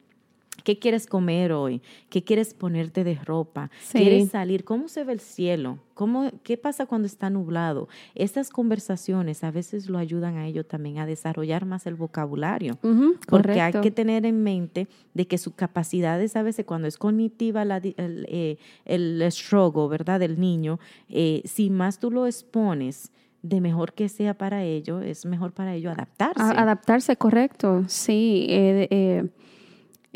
¿Qué 0.64 0.78
quieres 0.78 1.06
comer 1.06 1.52
hoy? 1.52 1.82
¿Qué 2.08 2.22
quieres 2.22 2.54
ponerte 2.54 3.04
de 3.04 3.16
ropa? 3.16 3.70
¿Quieres 3.90 4.30
salir? 4.30 4.64
¿Cómo 4.64 4.88
se 4.88 5.02
ve 5.02 5.12
el 5.12 5.20
cielo? 5.20 5.78
¿Cómo, 5.94 6.30
¿Qué 6.44 6.56
pasa 6.56 6.86
cuando 6.86 7.06
está 7.06 7.30
nublado? 7.30 7.88
Estas 8.14 8.50
conversaciones 8.50 9.42
a 9.44 9.50
veces 9.50 9.88
lo 9.88 9.98
ayudan 9.98 10.36
a 10.36 10.46
ellos 10.46 10.68
también 10.68 10.98
a 10.98 11.06
desarrollar 11.06 11.64
más 11.64 11.86
el 11.86 11.94
vocabulario. 11.94 12.78
porque 13.26 13.60
hay 13.60 13.72
que 13.72 13.90
tener 13.90 14.24
en 14.24 14.42
mente 14.42 14.88
de 15.14 15.26
que 15.26 15.38
sus 15.38 15.54
capacidades 15.54 16.36
a 16.36 16.42
veces 16.42 16.64
cuando 16.64 16.86
es 16.86 16.96
cognitiva 16.96 17.64
la, 17.64 17.78
el, 17.78 18.26
eh, 18.28 18.58
el, 18.84 19.24
struggle, 19.32 19.88
¿verdad? 19.88 20.20
Del 20.20 20.38
niño, 20.38 20.78
eh, 21.08 21.42
si 21.44 21.70
más 21.70 21.98
tú 21.98 22.10
lo 22.10 22.26
expones, 22.26 23.10
de 23.42 23.60
mejor 23.60 23.92
que 23.92 24.08
sea 24.08 24.34
para 24.34 24.62
ellos, 24.62 25.02
es 25.04 25.26
mejor 25.26 25.52
para 25.52 25.74
ellos 25.74 25.92
adaptarse. 25.92 26.40
adaptarse, 26.40 27.16
correcto. 27.16 27.82
Sí. 27.88 28.46
Eh, 28.48 29.28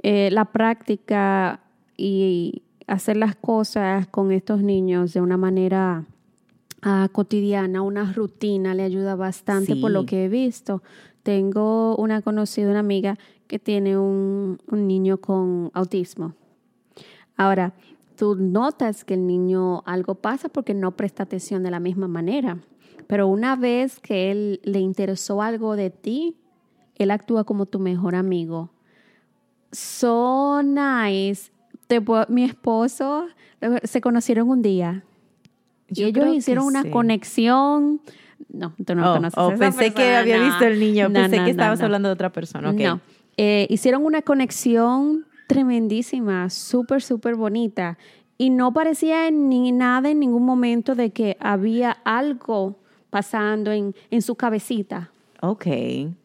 eh 0.03 0.31
la 0.31 0.47
práctica 0.47 1.61
y 1.97 2.63
hacer 2.87 3.17
las 3.17 3.37
cosas 3.37 4.07
con 4.07 4.33
estos 4.33 4.63
niños 4.63 5.13
de 5.13 5.21
una 5.21 5.37
manera 5.37 6.05
ah, 6.83 7.09
cotidiana, 7.13 7.83
una 7.83 8.13
rutina, 8.13 8.75
le 8.75 8.83
ayuda 8.83 9.17
bastante 9.17 9.77
por 9.77 9.91
lo 9.91 10.07
que 10.07 10.25
he 10.25 10.29
visto. 10.29 10.83
Tengo 11.23 11.97
una 11.97 12.23
conocida, 12.23 12.71
una 12.71 12.81
amiga 12.81 13.19
que 13.49 13.59
tiene 13.59 13.99
un, 13.99 14.59
un 14.71 14.87
niño 14.87 15.19
con 15.19 15.71
autismo. 15.75 16.35
Ahora, 17.37 17.75
tú 18.17 18.37
notas 18.37 19.05
que 19.05 19.15
el 19.15 19.27
niño 19.27 19.83
algo 19.87 20.15
pasa 20.15 20.49
porque 20.49 20.75
no 20.75 20.93
presta 20.93 21.25
atención 21.25 21.63
de 21.63 21.71
la 21.71 21.81
misma 21.81 22.09
manera. 22.09 22.59
Pero 23.09 23.29
una 23.29 23.57
vez 23.57 24.01
que 24.01 24.31
él 24.31 24.61
le 24.65 24.81
interesó 24.81 25.43
algo 25.43 25.77
de 25.77 25.91
ti, 25.91 26.37
él 26.97 27.11
actúa 27.11 27.45
como 27.45 27.67
tu 27.67 27.79
mejor 27.79 28.15
amigo 28.15 28.71
so 29.73 30.63
nice. 30.63 31.51
mi 32.29 32.45
esposo 32.45 33.27
se 33.85 34.01
conocieron 34.01 34.49
un 34.49 34.63
día. 34.63 35.05
y 35.89 36.05
ellos 36.05 36.27
hicieron 36.35 36.65
una 36.67 36.91
conexión. 36.91 38.01
No, 38.49 38.75
tú 38.85 38.95
no 38.95 39.11
oh, 39.11 39.17
conoces 39.17 39.39
oh, 39.39 39.53
pensé 39.59 39.93
que 39.93 40.15
había 40.15 40.43
visto 40.43 40.65
el 40.65 40.79
niño. 40.79 41.13
pensé 41.13 41.45
que 41.45 41.51
estabas 41.51 41.81
hablando 41.81 42.09
de 42.09 42.15
otra 42.15 42.31
persona. 42.31 42.73
No. 42.73 43.01
Eh, 43.37 43.67
hicieron 43.71 44.05
una 44.05 44.23
conexión 44.23 45.27
tremendísima, 45.47 46.51
súper, 46.51 47.03
súper 47.03 47.35
bonita. 47.35 47.99
Y 48.39 48.51
no 48.51 48.73
parecía 48.73 49.31
ni 49.31 49.73
nada 49.73 50.11
en 50.11 50.21
ningún 50.21 50.45
momento 50.45 50.95
de 50.95 51.11
que 51.11 51.37
había 51.41 51.93
algo 52.05 52.79
pasando 53.11 53.73
en, 53.73 53.95
en 54.11 54.23
su 54.23 54.35
cabecita. 54.35 55.11
Ok. 55.41 55.65
Pero, 55.65 56.17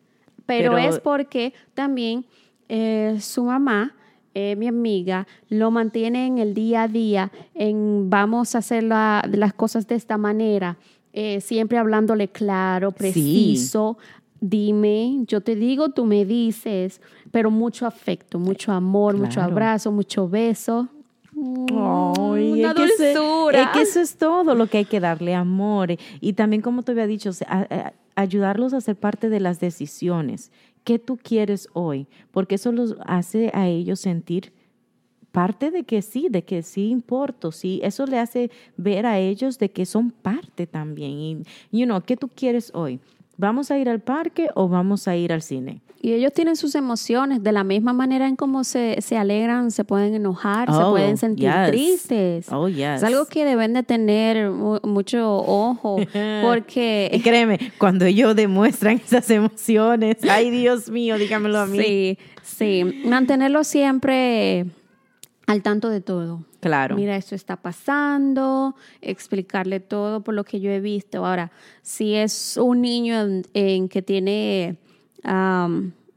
Pero 0.46 0.78
es 0.78 1.00
porque 1.00 1.54
también 1.74 2.26
eh, 2.74 3.18
su 3.20 3.44
mamá, 3.44 3.94
eh, 4.34 4.56
mi 4.56 4.66
amiga, 4.66 5.28
lo 5.50 5.72
mantiene 5.72 6.26
en 6.26 6.38
el 6.38 6.54
día 6.54 6.84
a 6.84 6.88
día, 6.88 7.30
en 7.54 8.10
vamos 8.10 8.56
a 8.56 8.60
hacer 8.60 8.84
las 8.84 9.54
cosas 9.56 9.90
de 9.90 9.96
esta 9.96 10.18
manera, 10.18 10.78
eh, 11.12 11.42
siempre 11.42 11.78
hablándole 11.78 12.30
claro, 12.30 12.94
preciso. 12.94 13.98
Dime, 14.40 15.26
yo 15.28 15.42
te 15.42 15.58
digo, 15.58 15.90
tú 15.90 16.06
me 16.06 16.24
dices, 16.24 17.02
pero 17.30 17.52
mucho 17.52 17.86
afecto, 17.86 18.40
mucho 18.40 18.72
amor, 18.72 19.18
mucho 19.18 19.42
abrazo, 19.42 19.92
mucho 19.92 20.30
beso. 20.30 20.88
Ay, 21.36 22.54
una 22.54 22.74
dulzura. 22.74 23.64
es 23.64 23.68
que 23.72 23.82
eso 23.82 24.00
es 24.00 24.16
todo 24.16 24.56
lo 24.56 24.68
que 24.68 24.78
hay 24.78 24.86
que 24.86 25.02
darle 25.02 25.36
amor. 25.36 25.90
Y 26.22 26.34
también, 26.34 26.62
como 26.62 26.84
te 26.84 26.94
había 26.94 27.06
dicho, 27.06 27.32
ayudarlos 28.16 28.74
a 28.74 28.80
ser 28.80 28.96
parte 28.96 29.28
de 29.28 29.42
las 29.42 29.60
decisiones 29.60 30.52
qué 30.84 31.00
tú 31.00 31.18
quieres 31.18 31.68
hoy, 31.74 32.08
porque 32.32 32.56
eso 32.56 32.72
los 32.72 32.96
hace 33.06 33.52
a 33.54 33.68
ellos 33.68 34.00
sentir 34.00 34.54
parte 35.32 35.72
de 35.72 35.84
que 35.84 36.02
sí, 36.02 36.28
de 36.30 36.44
que 36.44 36.62
sí 36.62 36.90
importo, 36.90 37.52
sí, 37.52 37.80
eso 37.84 38.06
le 38.06 38.20
hace 38.20 38.52
ver 38.78 39.06
a 39.06 39.20
ellos 39.20 39.58
de 39.60 39.72
que 39.72 39.86
son 39.86 40.12
parte 40.12 40.68
también. 40.68 41.46
Y, 41.72 41.80
you 41.80 41.86
know, 41.86 42.02
¿qué 42.02 42.18
tú 42.18 42.28
quieres 42.28 42.72
hoy? 42.74 43.00
¿Vamos 43.42 43.72
a 43.72 43.80
ir 43.80 43.90
al 43.90 44.02
parque 44.02 44.50
o 44.54 44.70
vamos 44.70 45.08
a 45.08 45.16
ir 45.16 45.34
al 45.34 45.42
cine? 45.42 45.82
Y 46.00 46.14
ellos 46.14 46.32
tienen 46.32 46.56
sus 46.56 46.76
emociones 46.76 47.42
de 47.42 47.52
la 47.52 47.64
misma 47.64 47.92
manera 47.92 48.28
en 48.28 48.36
cómo 48.36 48.64
se, 48.64 48.98
se 49.02 49.18
alegran, 49.18 49.72
se 49.72 49.84
pueden 49.84 50.14
enojar, 50.14 50.72
se 50.72 50.78
oh, 50.78 50.92
pueden 50.92 51.18
sentir 51.18 51.52
tristes. 51.66 52.52
Oh, 52.52 52.68
yes. 52.70 52.98
Es 52.98 53.04
algo 53.04 53.26
que 53.26 53.44
deben 53.44 53.74
de 53.74 53.82
tener 53.82 54.52
mucho 54.52 55.38
ojo 55.38 55.98
porque... 56.44 57.10
y 57.12 57.20
créeme, 57.22 57.58
cuando 57.80 58.06
ellos 58.06 58.36
demuestran 58.36 59.02
esas 59.04 59.28
emociones, 59.32 60.18
ay 60.30 60.52
Dios 60.52 60.92
mío, 60.92 61.18
dígamelo 61.18 61.62
a 61.62 61.66
mí. 61.66 61.80
Sí, 61.80 62.18
sí, 62.44 63.02
mantenerlo 63.06 63.64
siempre 63.64 64.68
al 65.52 65.62
tanto 65.64 65.90
de 65.90 66.00
todo. 66.00 66.46
Claro. 66.62 66.96
Mira, 66.96 67.18
esto 67.18 67.36
está 67.36 67.58
pasando, 67.58 68.76
explicarle 69.02 69.82
todo 69.82 70.24
por 70.24 70.34
lo 70.34 70.46
que 70.46 70.62
yo 70.62 70.72
he 70.72 70.80
visto. 70.80 71.26
Ahora, 71.26 71.52
si 71.82 72.16
es 72.16 72.56
un 72.58 72.82
niño 72.82 73.44
en 73.54 73.90
que 73.90 74.02
tiene 74.02 74.78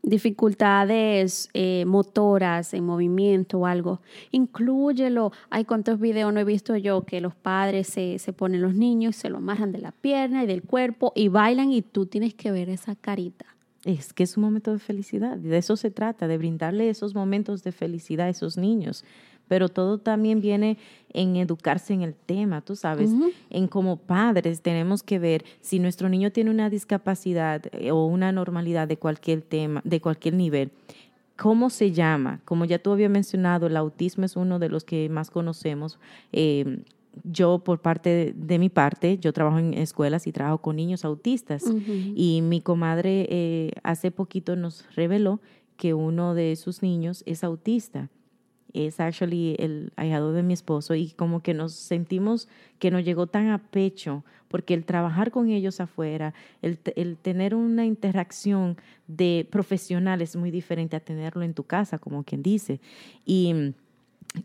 dificultades 0.02 1.50
eh, 1.52 1.84
motoras 1.86 2.74
en 2.74 2.84
movimiento 2.84 3.58
o 3.58 3.66
algo, 3.66 4.00
inclúyelo. 4.30 5.32
Hay 5.50 5.64
cuántos 5.64 5.98
videos 5.98 6.32
no 6.32 6.38
he 6.38 6.44
visto 6.44 6.76
yo 6.76 7.02
que 7.02 7.20
los 7.20 7.34
padres 7.34 7.88
se, 7.88 8.20
se 8.20 8.32
ponen 8.32 8.62
los 8.62 8.74
niños, 8.74 9.16
se 9.16 9.30
lo 9.30 9.38
amarran 9.38 9.72
de 9.72 9.80
la 9.80 9.90
pierna 9.90 10.44
y 10.44 10.46
del 10.46 10.62
cuerpo 10.62 11.12
y 11.16 11.26
bailan 11.28 11.72
y 11.72 11.82
tú 11.82 12.06
tienes 12.06 12.34
que 12.34 12.52
ver 12.52 12.68
esa 12.68 12.94
carita. 12.94 13.53
Es 13.84 14.12
que 14.12 14.22
es 14.22 14.36
un 14.36 14.44
momento 14.44 14.72
de 14.72 14.78
felicidad, 14.78 15.36
de 15.36 15.58
eso 15.58 15.76
se 15.76 15.90
trata, 15.90 16.26
de 16.26 16.38
brindarle 16.38 16.88
esos 16.88 17.14
momentos 17.14 17.62
de 17.62 17.72
felicidad 17.72 18.26
a 18.26 18.30
esos 18.30 18.56
niños 18.56 19.04
pero 19.48 19.68
todo 19.68 19.98
también 19.98 20.40
viene 20.40 20.78
en 21.12 21.36
educarse 21.36 21.92
en 21.92 22.02
el 22.02 22.14
tema, 22.14 22.60
tú 22.60 22.76
sabes, 22.76 23.10
en 23.50 23.68
como 23.68 23.96
padres 23.96 24.62
tenemos 24.62 25.02
que 25.02 25.18
ver 25.18 25.44
si 25.60 25.78
nuestro 25.78 26.08
niño 26.08 26.32
tiene 26.32 26.50
una 26.50 26.70
discapacidad 26.70 27.62
eh, 27.72 27.90
o 27.90 28.06
una 28.06 28.32
normalidad 28.32 28.88
de 28.88 28.96
cualquier 28.96 29.42
tema, 29.42 29.80
de 29.84 30.00
cualquier 30.00 30.34
nivel. 30.34 30.70
¿Cómo 31.36 31.68
se 31.68 31.90
llama? 31.90 32.40
Como 32.44 32.64
ya 32.64 32.78
tú 32.78 32.92
habías 32.92 33.10
mencionado, 33.10 33.66
el 33.66 33.76
autismo 33.76 34.24
es 34.24 34.36
uno 34.36 34.60
de 34.60 34.68
los 34.68 34.84
que 34.84 35.08
más 35.08 35.30
conocemos. 35.30 35.98
Em, 36.30 36.84
yo 37.22 37.60
por 37.60 37.80
parte 37.80 38.34
de, 38.36 38.58
mi 38.58 38.68
parte, 38.68 39.18
yo 39.18 39.32
trabajo 39.32 39.58
en 39.58 39.74
escuelas 39.74 40.26
y 40.26 40.32
trabajo 40.32 40.58
con 40.58 40.76
niños 40.76 41.04
autistas. 41.04 41.64
Y 42.14 42.40
mi 42.42 42.60
comadre 42.60 43.26
eh, 43.30 43.72
hace 43.82 44.10
poquito 44.10 44.56
nos 44.56 44.84
reveló 44.94 45.40
que 45.76 45.94
uno 45.94 46.34
de 46.34 46.56
sus 46.56 46.82
niños 46.82 47.22
es 47.26 47.44
autista. 47.44 48.10
Es 48.72 48.98
actually 48.98 49.54
el 49.60 49.92
ahijado 49.94 50.32
de 50.32 50.42
mi 50.42 50.52
esposo 50.52 50.96
y 50.96 51.12
como 51.12 51.42
que 51.42 51.54
nos 51.54 51.74
sentimos 51.74 52.48
que 52.80 52.90
nos 52.90 53.04
llegó 53.04 53.28
tan 53.28 53.48
a 53.50 53.58
pecho 53.58 54.24
porque 54.48 54.74
el 54.74 54.84
trabajar 54.84 55.30
con 55.30 55.48
ellos 55.48 55.80
afuera, 55.80 56.34
el, 56.60 56.78
el 56.96 57.16
tener 57.16 57.54
una 57.54 57.86
interacción 57.86 58.76
de 59.06 59.46
profesionales 59.50 60.30
es 60.30 60.36
muy 60.36 60.50
diferente 60.50 60.96
a 60.96 61.00
tenerlo 61.00 61.42
en 61.42 61.54
tu 61.54 61.62
casa, 61.62 61.98
como 61.98 62.24
quien 62.24 62.42
dice. 62.42 62.80
Y 63.24 63.74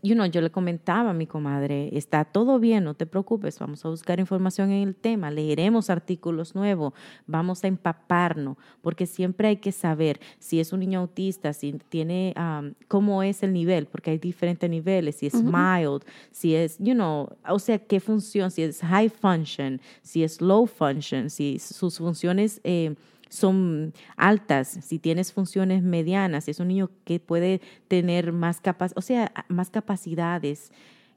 you 0.02 0.14
know, 0.14 0.26
yo 0.26 0.40
le 0.40 0.50
comentaba 0.50 1.10
a 1.10 1.12
mi 1.12 1.26
comadre, 1.26 1.90
está 1.96 2.24
todo 2.24 2.60
bien, 2.60 2.84
no 2.84 2.94
te 2.94 3.06
preocupes, 3.06 3.58
vamos 3.58 3.84
a 3.84 3.88
buscar 3.88 4.20
información 4.20 4.70
en 4.70 4.86
el 4.88 4.94
tema, 4.94 5.30
leeremos 5.30 5.90
artículos 5.90 6.54
nuevos, 6.54 6.94
vamos 7.26 7.64
a 7.64 7.66
empaparnos, 7.66 8.56
porque 8.82 9.06
siempre 9.06 9.48
hay 9.48 9.56
que 9.56 9.72
saber 9.72 10.20
si 10.38 10.60
es 10.60 10.72
un 10.72 10.80
niño 10.80 11.00
autista, 11.00 11.52
si 11.52 11.72
tiene, 11.88 12.34
um, 12.36 12.72
cómo 12.86 13.22
es 13.22 13.42
el 13.42 13.52
nivel, 13.52 13.86
porque 13.86 14.12
hay 14.12 14.18
diferentes 14.18 14.70
niveles, 14.70 15.16
si 15.16 15.26
es 15.26 15.42
mild, 15.42 16.04
si 16.30 16.54
es, 16.54 16.78
you 16.78 16.94
know, 16.94 17.28
o 17.48 17.58
sea, 17.58 17.78
qué 17.78 17.98
función, 17.98 18.50
si 18.50 18.62
es 18.62 18.80
high 18.80 19.08
function, 19.08 19.80
si 20.02 20.22
es 20.22 20.40
low 20.40 20.66
function, 20.66 21.30
si 21.30 21.58
sus 21.58 21.98
funciones... 21.98 22.60
Eh, 22.64 22.94
son 23.30 23.94
altas, 24.16 24.78
si 24.82 24.98
tienes 24.98 25.32
funciones 25.32 25.82
medianas, 25.82 26.48
es 26.48 26.60
un 26.60 26.68
niño 26.68 26.90
que 27.04 27.20
puede 27.20 27.62
tener 27.88 28.32
más, 28.32 28.60
capac 28.60 28.92
o 28.96 29.00
sea, 29.00 29.32
más 29.48 29.70
capacidades 29.70 30.72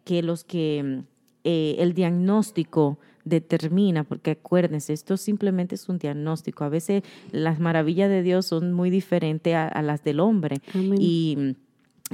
que 0.05 0.24
los 0.24 0.43
que 0.43 1.03
eh, 1.43 1.75
el 1.79 1.93
diagnóstico 1.93 3.00
determina, 3.25 4.03
porque 4.03 4.32
acuérdense, 4.32 4.93
esto 4.93 5.17
simplemente 5.17 5.75
es 5.75 5.89
un 5.89 5.98
diagnóstico. 5.98 6.63
A 6.63 6.70
veces 6.70 7.03
las 7.32 7.60
maravillas 7.60 8.10
de 8.10 8.22
Dios 8.22 8.46
son 8.46 8.74
muy 8.74 8.89
diferentes 8.89 9.55
a, 9.55 9.82
las 9.82 10.03
del 10.03 10.20
hombre. 10.20 10.62
Y 11.00 11.55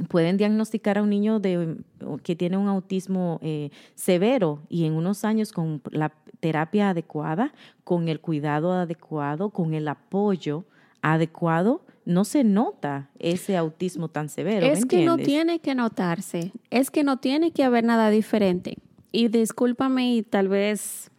pueden 0.08 0.38
diagnosticar 0.38 0.98
a 0.98 1.04
un 1.04 1.10
niño 1.10 1.40
de, 1.40 1.78
que 2.24 2.36
tiene 2.36 2.58
un 2.58 2.68
autismo 2.68 3.40
eh, 3.42 3.72
severo 3.96 4.62
y 4.70 4.86
en 4.86 4.94
unos 4.94 5.26
años 5.26 5.52
con 5.52 5.82
la 5.92 6.12
terapia 6.40 6.90
adecuada, 6.90 7.54
con 7.84 8.08
el 8.08 8.20
cuidado 8.20 8.72
adecuado, 8.72 9.50
con 9.50 9.74
el 9.74 9.88
apoyo 9.88 10.66
adecuado, 11.02 11.82
no 12.06 12.24
se 12.24 12.44
nota 12.44 13.10
ese 13.20 13.58
autismo 13.58 14.10
tan 14.10 14.30
severo. 14.30 14.66
Es 14.66 14.86
que 14.86 15.06
no 15.06 15.18
tiene 15.18 15.60
que 15.60 15.76
notarse, 15.76 16.54
es 16.70 16.92
que 16.92 17.04
no 17.04 17.18
tiene 17.18 17.52
que 17.52 17.64
haber 17.64 17.84
nada 17.84 18.10
diferente. 18.10 18.78
Y 19.12 19.28
discúlpame 19.28 20.16
y 20.16 20.24
tal 20.24 20.48
vez 20.48 21.12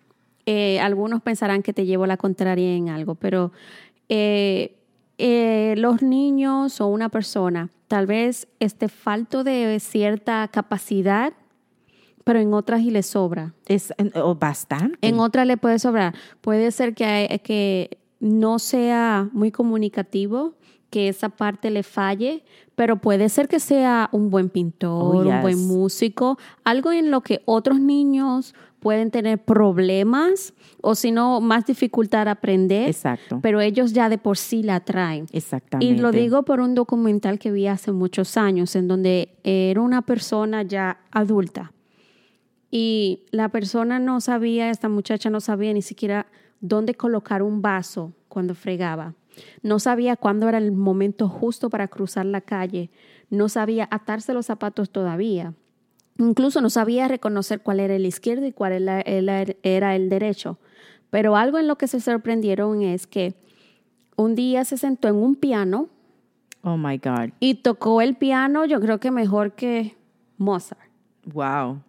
eh, 0.46 0.80
algunos 0.80 1.22
pensarán 1.22 1.62
que 1.62 1.72
te 1.72 1.86
llevo 1.86 2.06
la 2.06 2.16
contraria 2.16 2.74
en 2.74 2.88
algo, 2.88 3.14
pero 3.14 3.52
eh, 4.08 4.74
los 5.76 6.02
niños 6.02 6.80
o 6.80 6.86
una 6.86 7.08
persona 7.08 7.68
tal 7.90 8.06
vez 8.06 8.46
esté 8.60 8.86
falto 8.86 9.42
de 9.42 9.80
cierta 9.80 10.46
capacidad, 10.46 11.32
pero 12.22 12.38
en 12.38 12.54
otras 12.54 12.82
y 12.82 12.92
le 12.92 13.02
sobra. 13.02 13.52
Es 13.66 13.92
o 14.14 14.36
bastante. 14.36 14.96
En 15.02 15.18
otras 15.18 15.44
le 15.44 15.56
puede 15.56 15.80
sobrar. 15.80 16.14
Puede 16.40 16.70
ser 16.70 16.94
que, 16.94 17.40
que 17.42 17.98
no 18.20 18.60
sea 18.60 19.28
muy 19.32 19.50
comunicativo, 19.50 20.54
que 20.88 21.08
esa 21.08 21.30
parte 21.30 21.68
le 21.72 21.82
falle, 21.82 22.44
pero 22.76 23.00
puede 23.00 23.28
ser 23.28 23.48
que 23.48 23.58
sea 23.58 24.08
un 24.12 24.30
buen 24.30 24.50
pintor, 24.50 25.26
oh, 25.26 25.28
un 25.28 25.42
buen 25.42 25.66
músico, 25.66 26.38
algo 26.62 26.92
en 26.92 27.10
lo 27.10 27.22
que 27.22 27.42
otros 27.44 27.80
niños 27.80 28.54
pueden 28.80 29.10
tener 29.10 29.38
problemas 29.38 30.54
o 30.82 30.94
si 30.94 31.12
no, 31.12 31.40
más 31.40 31.66
dificultad 31.66 32.26
a 32.28 32.32
aprender. 32.32 32.88
Exacto. 32.88 33.38
Pero 33.42 33.60
ellos 33.60 33.92
ya 33.92 34.08
de 34.08 34.18
por 34.18 34.38
sí 34.38 34.62
la 34.62 34.80
traen. 34.80 35.26
Exactamente. 35.32 35.94
Y 35.94 35.98
lo 35.98 36.10
digo 36.10 36.42
por 36.42 36.60
un 36.60 36.74
documental 36.74 37.38
que 37.38 37.52
vi 37.52 37.66
hace 37.66 37.92
muchos 37.92 38.36
años, 38.36 38.74
en 38.74 38.88
donde 38.88 39.36
era 39.44 39.80
una 39.80 40.02
persona 40.02 40.62
ya 40.62 41.00
adulta. 41.10 41.72
Y 42.70 43.24
la 43.30 43.48
persona 43.48 43.98
no 43.98 44.20
sabía, 44.20 44.70
esta 44.70 44.88
muchacha 44.88 45.28
no 45.28 45.40
sabía 45.40 45.72
ni 45.72 45.82
siquiera 45.82 46.26
dónde 46.60 46.94
colocar 46.94 47.42
un 47.42 47.62
vaso 47.62 48.12
cuando 48.28 48.54
fregaba. 48.54 49.14
No 49.62 49.78
sabía 49.78 50.16
cuándo 50.16 50.48
era 50.48 50.58
el 50.58 50.72
momento 50.72 51.28
justo 51.28 51.70
para 51.70 51.88
cruzar 51.88 52.26
la 52.26 52.40
calle. 52.40 52.90
No 53.28 53.48
sabía 53.48 53.88
atarse 53.90 54.34
los 54.34 54.46
zapatos 54.46 54.90
todavía. 54.90 55.54
Incluso 56.18 56.60
no 56.60 56.70
sabía 56.70 57.08
reconocer 57.08 57.60
cuál 57.60 57.80
era 57.80 57.94
el 57.94 58.04
izquierdo 58.04 58.46
y 58.46 58.52
cuál 58.52 58.88
era 58.88 59.96
el 59.96 60.08
derecho. 60.08 60.58
Pero 61.10 61.36
algo 61.36 61.58
en 61.58 61.66
lo 61.66 61.76
que 61.76 61.88
se 61.88 62.00
sorprendieron 62.00 62.82
es 62.82 63.06
que 63.06 63.34
un 64.16 64.34
día 64.34 64.64
se 64.64 64.76
sentó 64.76 65.08
en 65.08 65.16
un 65.16 65.34
piano. 65.34 65.88
Oh 66.62 66.76
my 66.76 66.98
God. 66.98 67.30
Y 67.40 67.54
tocó 67.54 68.02
el 68.02 68.16
piano, 68.16 68.66
yo 68.66 68.80
creo 68.80 69.00
que 69.00 69.10
mejor 69.10 69.52
que 69.52 69.96
Mozart. 70.36 70.90
Wow. 71.24 71.82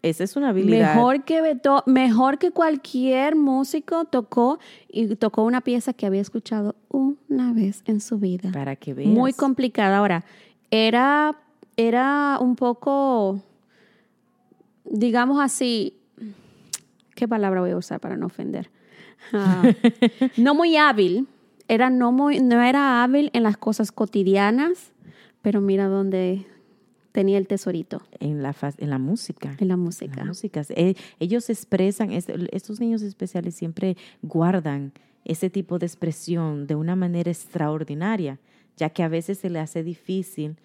Esa 0.00 0.24
es 0.24 0.34
una 0.34 0.48
habilidad. 0.48 0.96
Mejor 0.96 1.22
que, 1.24 1.42
Beto, 1.42 1.84
mejor 1.86 2.38
que 2.38 2.50
cualquier 2.50 3.36
músico 3.36 4.06
tocó 4.06 4.58
y 4.88 5.14
tocó 5.14 5.44
una 5.44 5.60
pieza 5.60 5.92
que 5.92 6.06
había 6.06 6.20
escuchado 6.20 6.74
una 6.88 7.52
vez 7.52 7.82
en 7.84 8.00
su 8.00 8.18
vida. 8.18 8.50
Para 8.50 8.74
que 8.74 8.94
veas. 8.94 9.10
Muy 9.10 9.32
complicada. 9.32 9.98
Ahora, 9.98 10.24
era 10.70 11.38
era 11.76 12.38
un 12.40 12.56
poco, 12.56 13.42
digamos 14.84 15.40
así, 15.40 15.98
¿qué 17.14 17.26
palabra 17.28 17.60
voy 17.60 17.70
a 17.70 17.76
usar 17.76 18.00
para 18.00 18.16
no 18.16 18.26
ofender? 18.26 18.70
Ah, 19.32 19.62
no 20.36 20.54
muy 20.54 20.76
hábil, 20.76 21.26
era 21.68 21.90
no, 21.90 22.12
muy, 22.12 22.40
no 22.40 22.60
era 22.62 23.02
hábil 23.02 23.30
en 23.32 23.42
las 23.42 23.56
cosas 23.56 23.92
cotidianas, 23.92 24.92
pero 25.40 25.60
mira 25.60 25.88
dónde 25.88 26.46
tenía 27.12 27.38
el 27.38 27.46
tesorito. 27.46 28.02
En 28.18 28.42
la, 28.42 28.54
en 28.78 28.90
la 28.90 28.98
música. 28.98 29.54
En 29.58 29.68
la 29.68 29.76
música. 29.76 30.24
Eh, 30.70 30.94
ellos 31.20 31.48
expresan, 31.50 32.10
estos 32.10 32.80
niños 32.80 33.02
especiales 33.02 33.54
siempre 33.54 33.96
guardan 34.22 34.92
ese 35.24 35.50
tipo 35.50 35.78
de 35.78 35.86
expresión 35.86 36.66
de 36.66 36.74
una 36.74 36.96
manera 36.96 37.30
extraordinaria, 37.30 38.38
ya 38.76 38.90
que 38.90 39.02
a 39.02 39.08
veces 39.08 39.38
se 39.38 39.50
le 39.50 39.60
hace 39.60 39.82
difícil 39.84 40.56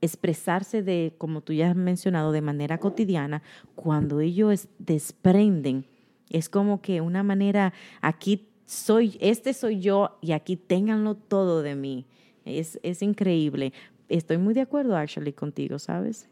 expresarse 0.00 0.82
de, 0.82 1.14
como 1.18 1.40
tú 1.40 1.52
ya 1.52 1.70
has 1.70 1.76
mencionado, 1.76 2.32
de 2.32 2.40
manera 2.40 2.78
cotidiana, 2.78 3.42
cuando 3.74 4.20
ellos 4.20 4.68
desprenden, 4.78 5.86
es 6.30 6.48
como 6.48 6.80
que 6.80 7.00
una 7.00 7.22
manera, 7.22 7.72
aquí 8.00 8.48
soy, 8.66 9.16
este 9.20 9.54
soy 9.54 9.80
yo 9.80 10.18
y 10.20 10.32
aquí 10.32 10.56
ténganlo 10.56 11.14
todo 11.14 11.62
de 11.62 11.74
mí. 11.74 12.06
Es, 12.44 12.78
es 12.82 13.02
increíble. 13.02 13.72
Estoy 14.08 14.38
muy 14.38 14.54
de 14.54 14.62
acuerdo, 14.62 14.96
actually, 14.96 15.32
contigo, 15.32 15.78
¿sabes? 15.78 16.28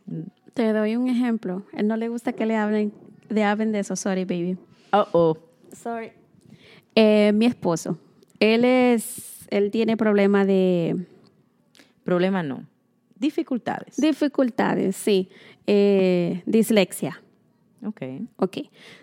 Te 0.54 0.72
doy 0.72 0.96
un 0.96 1.08
ejemplo. 1.08 1.64
Él 1.72 1.88
no 1.88 1.96
le 1.96 2.08
gusta 2.08 2.32
que 2.32 2.46
le 2.46 2.56
hablen, 2.56 2.92
de 3.28 3.42
hablen 3.42 3.72
de 3.72 3.80
eso. 3.80 3.96
Sorry, 3.96 4.24
baby. 4.24 4.56
Oh, 4.92 5.06
oh. 5.12 5.38
Sorry. 5.72 6.12
Eh, 6.94 7.32
mi 7.34 7.46
esposo. 7.46 7.98
Él 8.40 8.64
es, 8.64 9.46
él 9.50 9.70
tiene 9.70 9.96
problema 9.96 10.44
de... 10.44 11.06
Problema 12.04 12.42
no 12.42 12.64
Dificultades. 13.18 13.96
Dificultades, 13.96 14.96
sí. 14.96 15.28
Eh, 15.66 16.42
dislexia. 16.46 17.22
Ok. 17.84 18.02
Ok. 18.36 18.58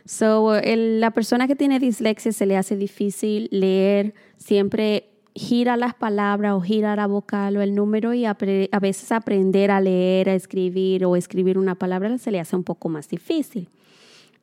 So, 0.06 0.54
la 0.64 1.12
persona 1.12 1.48
que 1.48 1.56
tiene 1.56 1.80
dislexia 1.80 2.32
se 2.32 2.46
le 2.46 2.58
hace 2.58 2.76
difícil 2.76 3.48
leer, 3.52 4.14
siempre 4.38 5.10
gira 5.36 5.78
las 5.78 5.96
palabras 5.96 6.54
o 6.54 6.62
gira 6.62 6.96
la 6.96 7.08
vocal 7.08 7.58
o 7.58 7.62
el 7.62 7.74
número 7.74 8.14
y 8.14 8.26
a 8.26 8.36
veces 8.80 9.12
aprender 9.12 9.72
a 9.72 9.82
leer, 9.82 10.30
a 10.30 10.36
escribir 10.36 11.06
o 11.06 11.16
escribir 11.16 11.58
una 11.58 11.76
palabra 11.76 12.18
se 12.18 12.32
le 12.32 12.40
hace 12.40 12.56
un 12.56 12.64
poco 12.64 12.90
más 12.90 13.10
difícil. 13.10 13.70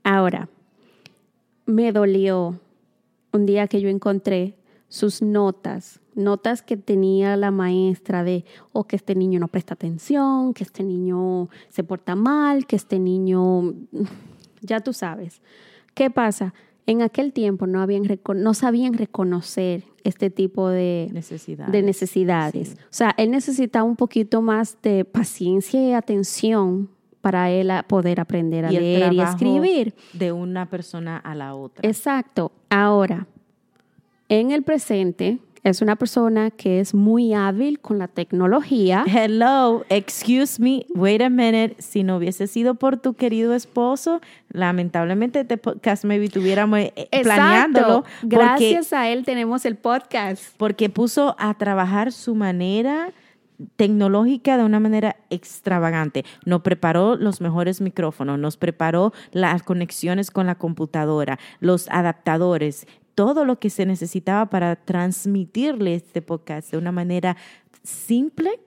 Ahora, 0.02 0.48
me 1.66 1.92
dolió 1.92 2.58
un 3.32 3.46
día 3.46 3.68
que 3.68 3.80
yo 3.80 3.88
encontré 3.88 4.56
sus 4.88 5.22
notas, 5.22 6.00
notas 6.14 6.62
que 6.62 6.76
tenía 6.76 7.36
la 7.36 7.50
maestra 7.50 8.24
de, 8.24 8.44
o 8.72 8.80
oh, 8.80 8.84
que 8.84 8.96
este 8.96 9.14
niño 9.14 9.40
no 9.40 9.48
presta 9.48 9.74
atención, 9.74 10.54
que 10.54 10.64
este 10.64 10.82
niño 10.82 11.48
se 11.68 11.84
porta 11.84 12.14
mal, 12.14 12.66
que 12.66 12.76
este 12.76 12.98
niño, 12.98 13.74
ya 14.60 14.80
tú 14.80 14.92
sabes. 14.92 15.40
¿Qué 15.94 16.10
pasa? 16.10 16.54
En 16.86 17.02
aquel 17.02 17.32
tiempo 17.32 17.66
no, 17.66 17.80
habían, 17.80 18.02
no 18.34 18.54
sabían 18.54 18.94
reconocer 18.94 19.84
este 20.02 20.30
tipo 20.30 20.68
de 20.68 21.08
necesidades. 21.12 21.72
De 21.72 21.82
necesidades. 21.82 22.76
O 22.84 22.92
sea, 22.92 23.14
él 23.16 23.30
necesitaba 23.30 23.84
un 23.84 23.96
poquito 23.96 24.42
más 24.42 24.78
de 24.82 25.04
paciencia 25.04 25.80
y 25.80 25.92
atención 25.92 26.88
para 27.20 27.50
él 27.50 27.70
poder 27.86 28.18
aprender 28.18 28.64
a 28.64 28.70
leer 28.70 29.12
y 29.12 29.20
escribir. 29.20 29.94
De 30.14 30.32
una 30.32 30.68
persona 30.70 31.18
a 31.18 31.34
la 31.34 31.54
otra. 31.54 31.86
Exacto. 31.88 32.50
Ahora, 32.70 33.26
en 34.28 34.52
el 34.52 34.62
presente 34.62 35.38
es 35.62 35.82
una 35.82 35.96
persona 35.96 36.50
que 36.50 36.80
es 36.80 36.94
muy 36.94 37.34
hábil 37.34 37.80
con 37.80 37.98
la 37.98 38.08
tecnología. 38.08 39.04
Hello, 39.06 39.84
excuse 39.88 40.60
me, 40.60 40.86
wait 40.94 41.20
a 41.20 41.28
minute. 41.28 41.76
Si 41.78 42.02
no 42.02 42.16
hubiese 42.16 42.46
sido 42.46 42.74
por 42.74 42.96
tu 42.96 43.14
querido 43.14 43.54
esposo, 43.54 44.20
lamentablemente 44.50 45.40
este 45.40 45.58
podcast 45.58 46.04
maybe 46.04 46.28
tuviéramos 46.28 46.78
eh, 46.80 47.08
planeándolo. 47.22 48.04
Gracias 48.22 48.92
a 48.92 49.08
él 49.08 49.24
tenemos 49.24 49.64
el 49.66 49.76
podcast. 49.76 50.42
Porque 50.56 50.88
puso 50.88 51.36
a 51.38 51.54
trabajar 51.54 52.12
su 52.12 52.34
manera 52.34 53.12
tecnológica 53.76 54.56
de 54.56 54.64
una 54.64 54.80
manera 54.80 55.16
extravagante. 55.28 56.24
Nos 56.44 56.62
preparó 56.62 57.16
los 57.16 57.40
mejores 57.40 57.80
micrófonos, 57.80 58.38
nos 58.38 58.56
preparó 58.56 59.12
las 59.32 59.62
conexiones 59.62 60.30
con 60.30 60.46
la 60.46 60.54
computadora, 60.54 61.38
los 61.60 61.88
adaptadores, 61.90 62.86
todo 63.14 63.44
lo 63.44 63.58
que 63.58 63.70
se 63.70 63.86
necesitaba 63.86 64.46
para 64.46 64.76
transmitirle 64.76 65.94
este 65.94 66.22
podcast 66.22 66.70
de 66.70 66.78
una 66.78 66.92
manera 66.92 67.36
simple, 67.82 68.60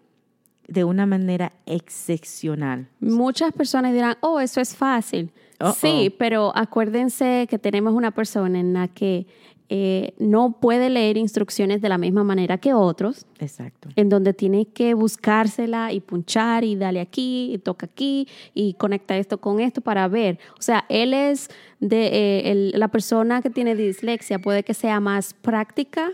de 0.67 0.83
una 0.83 1.05
manera 1.05 1.53
excepcional. 1.65 2.87
Muchas 2.99 3.53
personas 3.53 3.93
dirán, 3.93 4.17
oh, 4.21 4.39
eso 4.39 4.61
es 4.61 4.75
fácil. 4.75 5.31
Sí, 5.75 6.13
pero 6.17 6.51
acuérdense 6.55 7.47
que 7.49 7.57
tenemos 7.57 7.93
una 7.93 8.11
persona 8.11 8.59
en 8.59 8.73
la 8.73 8.89
que 8.89 9.27
eh, 9.69 10.13
no 10.19 10.59
puede 10.59 10.89
leer 10.89 11.17
instrucciones 11.17 11.81
de 11.81 11.89
la 11.89 11.97
misma 11.97 12.23
manera 12.23 12.57
que 12.57 12.73
otros, 12.73 13.25
Exacto. 13.39 13.89
en 13.95 14.09
donde 14.09 14.33
tiene 14.33 14.65
que 14.67 14.93
buscársela 14.93 15.91
y 15.93 15.99
punchar 16.01 16.63
y 16.63 16.75
dale 16.75 16.99
aquí 16.99 17.51
y 17.53 17.57
toca 17.57 17.85
aquí 17.87 18.27
y 18.53 18.73
conecta 18.75 19.17
esto 19.17 19.39
con 19.39 19.59
esto 19.59 19.81
para 19.81 20.07
ver. 20.07 20.37
O 20.59 20.61
sea, 20.61 20.85
él 20.89 21.13
es 21.13 21.49
de 21.79 22.07
eh, 22.07 22.51
el- 22.51 22.71
la 22.75 22.89
persona 22.89 23.41
que 23.41 23.49
tiene 23.49 23.75
dislexia 23.75 24.37
puede 24.39 24.63
que 24.63 24.73
sea 24.73 24.99
más 24.99 25.33
práctica 25.33 26.11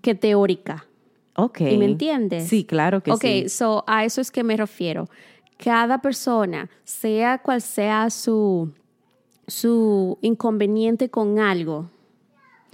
que 0.00 0.14
teórica. 0.14 0.86
Ok. 1.36 1.60
¿Y 1.62 1.78
me 1.78 1.86
entiendes? 1.86 2.48
Sí, 2.48 2.64
claro 2.64 3.02
que 3.02 3.12
ok, 3.12 3.20
sí. 3.22 3.48
so 3.48 3.84
a 3.86 4.04
eso 4.04 4.20
es 4.20 4.30
que 4.30 4.42
me 4.44 4.56
refiero. 4.56 5.08
Cada 5.56 6.02
persona, 6.02 6.68
sea 6.84 7.38
cual 7.38 7.62
sea 7.62 8.10
su, 8.10 8.72
su 9.46 10.18
inconveniente 10.20 11.08
con 11.08 11.38
algo, 11.38 11.88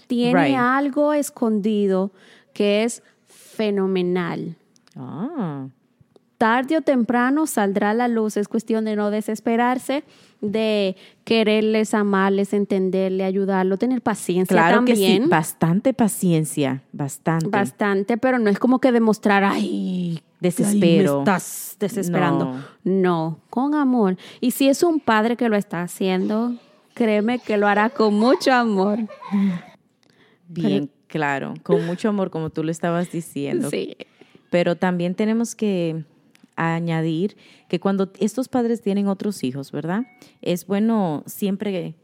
tiene 0.09 0.47
Right. 0.49 0.57
algo 0.59 1.13
escondido 1.13 2.11
que 2.53 2.83
es 2.83 3.05
fenomenal. 3.29 4.57
Ah, 4.97 5.69
Tarde 6.39 6.77
o 6.77 6.83
temprano 6.83 7.49
saldrá 7.49 7.91
a 7.91 7.95
la 7.95 8.07
luz. 8.07 8.37
Es 8.37 8.47
cuestión 8.47 8.85
de 8.85 8.95
no 8.95 9.11
desesperarse, 9.11 10.05
de 10.41 10.95
quererles, 11.25 11.95
amarles, 11.95 12.53
entenderle, 12.53 13.25
ayudarlo, 13.25 13.77
tener 13.77 14.03
paciencia 14.03 14.55
claro 14.57 14.85
que 14.85 14.95
sí. 14.95 15.03
también. 15.03 15.29
Bastante 15.29 15.93
paciencia, 15.95 16.83
bastante. 16.93 17.49
Bastante, 17.49 18.19
pero 18.19 18.39
no 18.39 18.51
es 18.51 18.61
como 18.61 18.79
que 18.79 18.93
demostrar, 18.93 19.43
ay, 19.43 20.23
Desespero. 20.39 21.11
ay, 21.11 21.17
me 21.17 21.19
estás 21.23 21.77
desesperando. 21.81 22.45
No. 22.45 22.63
No. 22.85 23.39
con 23.51 23.75
amor. 23.75 24.17
Y 24.41 24.53
si 24.53 24.69
es 24.69 24.85
un 24.85 25.01
padre 25.01 25.37
que 25.37 25.49
lo 25.49 25.57
está 25.57 25.83
haciendo, 25.83 26.55
créeme 26.95 27.41
que 27.41 27.57
lo 27.57 27.67
hará 27.67 27.91
con 27.91 28.15
mucho 28.15 28.53
amor. 28.53 29.01
Bien, 30.49 30.91
claro. 31.07 31.55
Con 31.63 31.87
mucho 31.87 32.09
amor, 32.09 32.31
como 32.31 32.51
tú 32.51 32.65
lo 32.65 32.71
estabas 32.71 33.13
diciendo. 33.13 33.71
Sí. 33.71 33.97
Pero 34.51 34.77
también 34.77 35.15
tenemos 35.15 35.55
que 35.55 36.05
añadir 36.57 37.37
que 37.69 37.79
cuando 37.79 38.11
estos 38.19 38.49
padres 38.49 38.83
tienen 38.83 39.07
otros 39.07 39.45
hijos, 39.45 39.71
¿verdad? 39.71 40.07
Es 40.43 40.67
bueno 40.67 41.23
siempre 41.27 41.95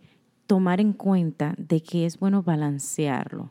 tomar 0.46 0.80
en 0.80 0.92
cuenta 0.92 1.54
de 1.58 1.82
que 1.82 2.06
es 2.06 2.18
bueno 2.18 2.42
balancearlo, 2.42 3.50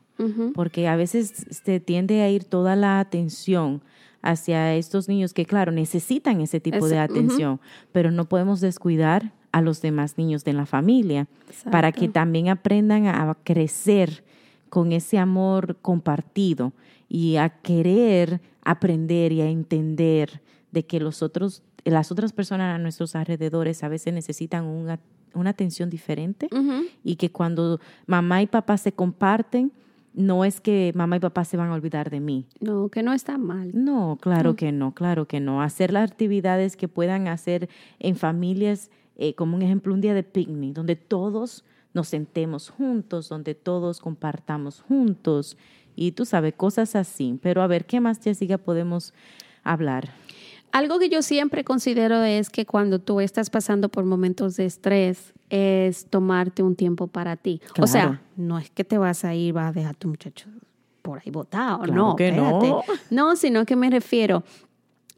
porque 0.54 0.88
a 0.88 0.96
veces 0.96 1.46
se 1.50 1.80
tiende 1.80 2.22
a 2.22 2.30
ir 2.30 2.46
toda 2.46 2.76
la 2.76 3.00
atención 3.00 3.82
hacia 4.22 4.74
estos 4.76 5.10
niños 5.10 5.34
que, 5.34 5.46
claro, 5.46 5.72
necesitan 5.72 6.40
ese 6.40 6.60
tipo 6.60 6.88
de 6.88 7.00
atención, 7.00 7.60
pero 7.92 8.12
no 8.12 8.30
podemos 8.30 8.62
descuidar 8.62 9.34
a 9.52 9.62
los 9.62 9.82
demás 9.82 10.18
niños 10.18 10.46
de 10.46 10.54
la 10.54 10.66
familia 10.66 11.28
para 11.70 11.92
que 11.92 12.08
también 12.08 12.48
aprendan 12.48 13.08
a 13.08 13.36
crecer 13.44 14.24
con 14.74 14.92
ese 14.92 15.20
amor 15.20 15.78
compartido 15.84 16.74
y 17.08 17.36
a 17.36 17.50
querer 17.50 18.42
aprender 18.64 19.32
y 19.32 19.42
a 19.42 19.48
entender 19.48 20.42
de 20.72 20.84
que 20.88 21.00
los 21.00 21.22
otros, 21.22 21.62
las 21.86 22.12
otras 22.12 22.34
personas 22.34 22.74
a 22.74 22.80
nuestros 22.80 23.16
alrededores 23.16 23.84
a 23.84 23.88
veces 23.88 24.16
necesitan 24.16 24.66
una, 24.66 25.00
una 25.36 25.52
atención 25.52 25.92
diferente 25.92 26.50
y 27.04 27.18
que 27.18 27.32
cuando 27.32 27.80
mamá 28.08 28.42
y 28.42 28.48
papá 28.48 28.80
se 28.80 28.94
comparten, 28.94 29.72
no 30.16 30.44
es 30.44 30.60
que 30.60 30.92
mamá 30.96 31.18
y 31.18 31.20
papá 31.20 31.46
se 31.46 31.56
van 31.56 31.70
a 31.70 31.76
olvidar 31.76 32.10
de 32.10 32.20
mí. 32.20 32.48
No, 32.60 32.90
que 32.90 33.04
no 33.04 33.14
está 33.14 33.38
mal. 33.38 33.70
No, 33.76 34.18
claro 34.20 34.56
que 34.56 34.72
no, 34.72 34.96
claro 34.96 35.28
que 35.28 35.40
no. 35.40 35.62
Hacer 35.62 35.94
las 35.94 36.10
actividades 36.10 36.78
que 36.78 36.88
puedan 36.88 37.28
hacer 37.28 37.70
en 38.00 38.16
familias, 38.16 38.90
eh, 39.18 39.36
como 39.36 39.56
un 39.56 39.62
ejemplo, 39.62 39.94
un 39.94 40.02
día 40.02 40.16
de 40.16 40.24
picnic, 40.24 40.74
donde 40.74 40.96
todos 40.96 41.64
nos 41.94 42.08
sentemos 42.08 42.70
juntos, 42.70 43.30
donde 43.30 43.56
todos 43.56 44.00
compartamos 44.00 44.82
juntos 44.82 45.58
y 45.96 46.14
tú 46.14 46.26
sabes, 46.26 46.54
cosas 46.56 46.96
así. 46.96 47.40
Pero 47.42 47.62
a 47.62 47.68
ver, 47.68 47.86
¿qué 47.86 48.00
más, 48.00 48.20
Jessica, 48.22 48.58
podemos 48.58 49.14
hablar? 49.64 50.10
Algo 50.72 50.98
que 50.98 51.08
yo 51.08 51.22
siempre 51.22 51.64
considero 51.64 52.24
es 52.24 52.50
que 52.50 52.66
cuando 52.66 52.98
tú 52.98 53.20
estás 53.20 53.52
pasando 53.52 53.90
por 53.90 54.06
momentos 54.06 54.56
de 54.56 54.66
estrés, 54.66 55.34
es 55.52 56.08
tomarte 56.08 56.64
un 56.64 56.76
tiempo 56.76 57.06
para 57.06 57.36
ti. 57.36 57.62
O 57.80 57.86
sea, 57.86 58.22
no 58.36 58.58
es 58.58 58.72
que 58.72 58.84
te 58.84 58.98
vas 58.98 59.24
a 59.24 59.36
ir, 59.36 59.54
vas 59.54 59.70
a 59.70 59.72
dejar 59.72 59.92
a 59.92 59.94
tu 59.94 60.08
muchacho 60.08 60.50
por 61.04 61.20
ahí 61.20 61.30
botado, 61.30 61.80
Claro 61.84 61.94
no, 61.94 62.16
que 62.16 62.32
no. 62.32 62.82
No, 63.12 63.36
sino 63.36 63.66
que 63.66 63.76
me 63.76 63.92
refiero, 63.92 64.44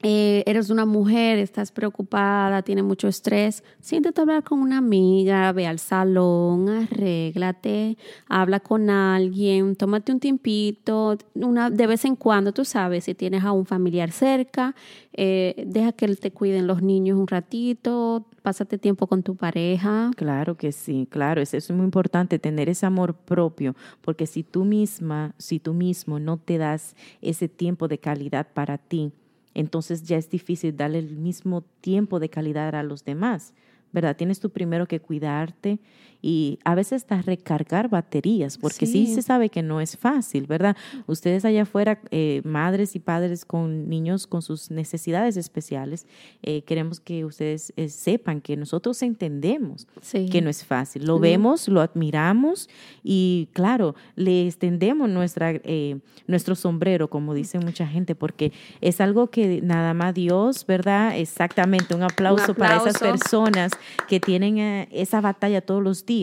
eh, 0.08 0.44
eres 0.46 0.70
una 0.70 0.86
mujer, 0.86 1.40
estás 1.40 1.72
preocupada, 1.72 2.62
tienes 2.62 2.84
mucho 2.84 3.08
estrés, 3.08 3.64
siéntate 3.80 4.22
a 4.22 4.24
hablar 4.24 4.44
con 4.44 4.60
una 4.60 4.78
amiga, 4.78 5.52
ve 5.52 5.66
al 5.66 5.80
salón, 5.80 6.70
arréglate, 6.70 7.98
habla 8.30 8.60
con 8.60 8.92
alguien, 8.92 9.76
tómate 9.76 10.12
un 10.12 10.20
tiempito, 10.20 11.18
una, 11.34 11.72
de 11.72 11.88
vez 11.88 12.06
en 12.06 12.16
cuando, 12.16 12.54
tú 12.54 12.66
sabes, 12.66 13.06
si 13.06 13.16
tienes 13.16 13.44
a 13.44 13.52
un 13.52 13.66
familiar 13.66 14.12
cerca, 14.12 14.76
eh, 15.14 15.64
deja 15.66 15.92
que 15.92 16.08
te 16.16 16.30
cuiden 16.30 16.68
los 16.68 16.84
niños 16.84 17.18
un 17.18 17.26
ratito, 17.26 18.28
pásate 18.44 18.78
tiempo 18.78 19.08
con 19.08 19.24
tu 19.24 19.36
pareja. 19.36 20.12
Claro 20.16 20.56
que 20.56 20.72
sí, 20.72 21.08
claro, 21.10 21.42
es, 21.42 21.56
es 21.56 21.72
muy 21.72 21.84
importante 21.84 22.38
tener 22.38 22.70
ese 22.70 22.86
amor 22.86 23.16
propio, 23.16 23.76
porque 24.02 24.28
si 24.28 24.44
tú 24.44 24.66
misma, 24.66 25.34
si 25.40 25.60
tú 25.60 25.74
mismo 25.74 26.20
no 26.20 26.38
te 26.38 26.60
das 26.60 26.96
ese 27.24 27.48
tiempo 27.48 27.88
de 27.88 27.98
calidad 27.98 28.46
para 28.54 28.78
ti, 28.78 29.12
entonces 29.56 30.04
ya 30.04 30.18
es 30.18 30.30
difícil 30.30 30.78
darle 30.78 31.00
el 31.00 31.18
mismo 31.18 31.64
tiempo 31.82 32.20
de 32.20 32.30
calidad 32.30 32.76
a 32.76 32.84
los 32.84 33.04
demás, 33.04 33.56
¿verdad? 33.92 34.16
Tienes 34.16 34.40
tú 34.40 34.52
primero 34.52 34.88
que 34.88 35.00
cuidarte 35.00 35.80
y 36.28 36.58
a 36.64 36.74
veces 36.74 37.04
hasta 37.04 37.22
recargar 37.22 37.88
baterías, 37.88 38.58
porque 38.58 38.88
sí, 38.88 39.06
Sí. 39.06 39.14
se 39.14 39.22
sabe 39.22 39.50
que 39.50 39.62
no 39.62 39.80
es 39.80 39.96
fácil, 39.96 40.48
¿verdad? 40.48 40.76
Ustedes 41.06 41.46
allá 41.46 41.62
afuera, 41.62 42.00
eh, 42.10 42.42
madres 42.44 42.96
y 42.96 43.00
padres 43.00 43.46
con 43.46 43.88
niños 43.90 44.26
con 44.26 44.42
sus 44.42 44.72
necesidades 44.72 45.38
especiales, 45.38 46.08
eh, 46.42 46.64
queremos 46.64 47.00
que 47.00 47.26
ustedes 47.26 47.74
eh, 47.78 47.90
sepan 47.90 48.42
que 48.42 48.58
nosotros 48.58 49.04
entendemos 49.04 49.86
Sí. 50.02 50.28
que 50.32 50.42
no 50.42 50.50
es 50.50 50.66
fácil. 50.66 51.06
Lo 51.06 51.16
No. 51.16 51.20
vemos, 51.20 51.68
lo 51.68 51.80
admiramos 51.82 52.70
y 53.04 53.48
claro, 53.54 53.94
le 54.16 54.48
extendemos 54.48 55.08
nuestra, 55.10 55.52
eh, 55.52 56.00
nuestro 56.26 56.56
sombrero, 56.56 57.08
como 57.08 57.36
dice 57.36 57.60
mucha 57.60 57.86
gente, 57.86 58.16
porque 58.16 58.52
es 58.82 59.00
algo 59.00 59.28
que 59.30 59.62
nada 59.62 59.94
más 59.94 60.16
Dios, 60.16 60.66
¿verdad? 60.66 61.16
Exactamente, 61.20 61.94
un 61.94 62.02
aplauso, 62.02 62.56
para 62.56 62.78
esas 62.78 62.96
aplauso. 62.96 63.20
personas 63.20 63.72
que 64.08 64.20
tienen 64.20 64.58
eh, 64.58 64.88
esa 64.92 65.22
batalla 65.22 65.62
todos 65.62 65.84
los 65.84 66.04
días, 66.04 66.15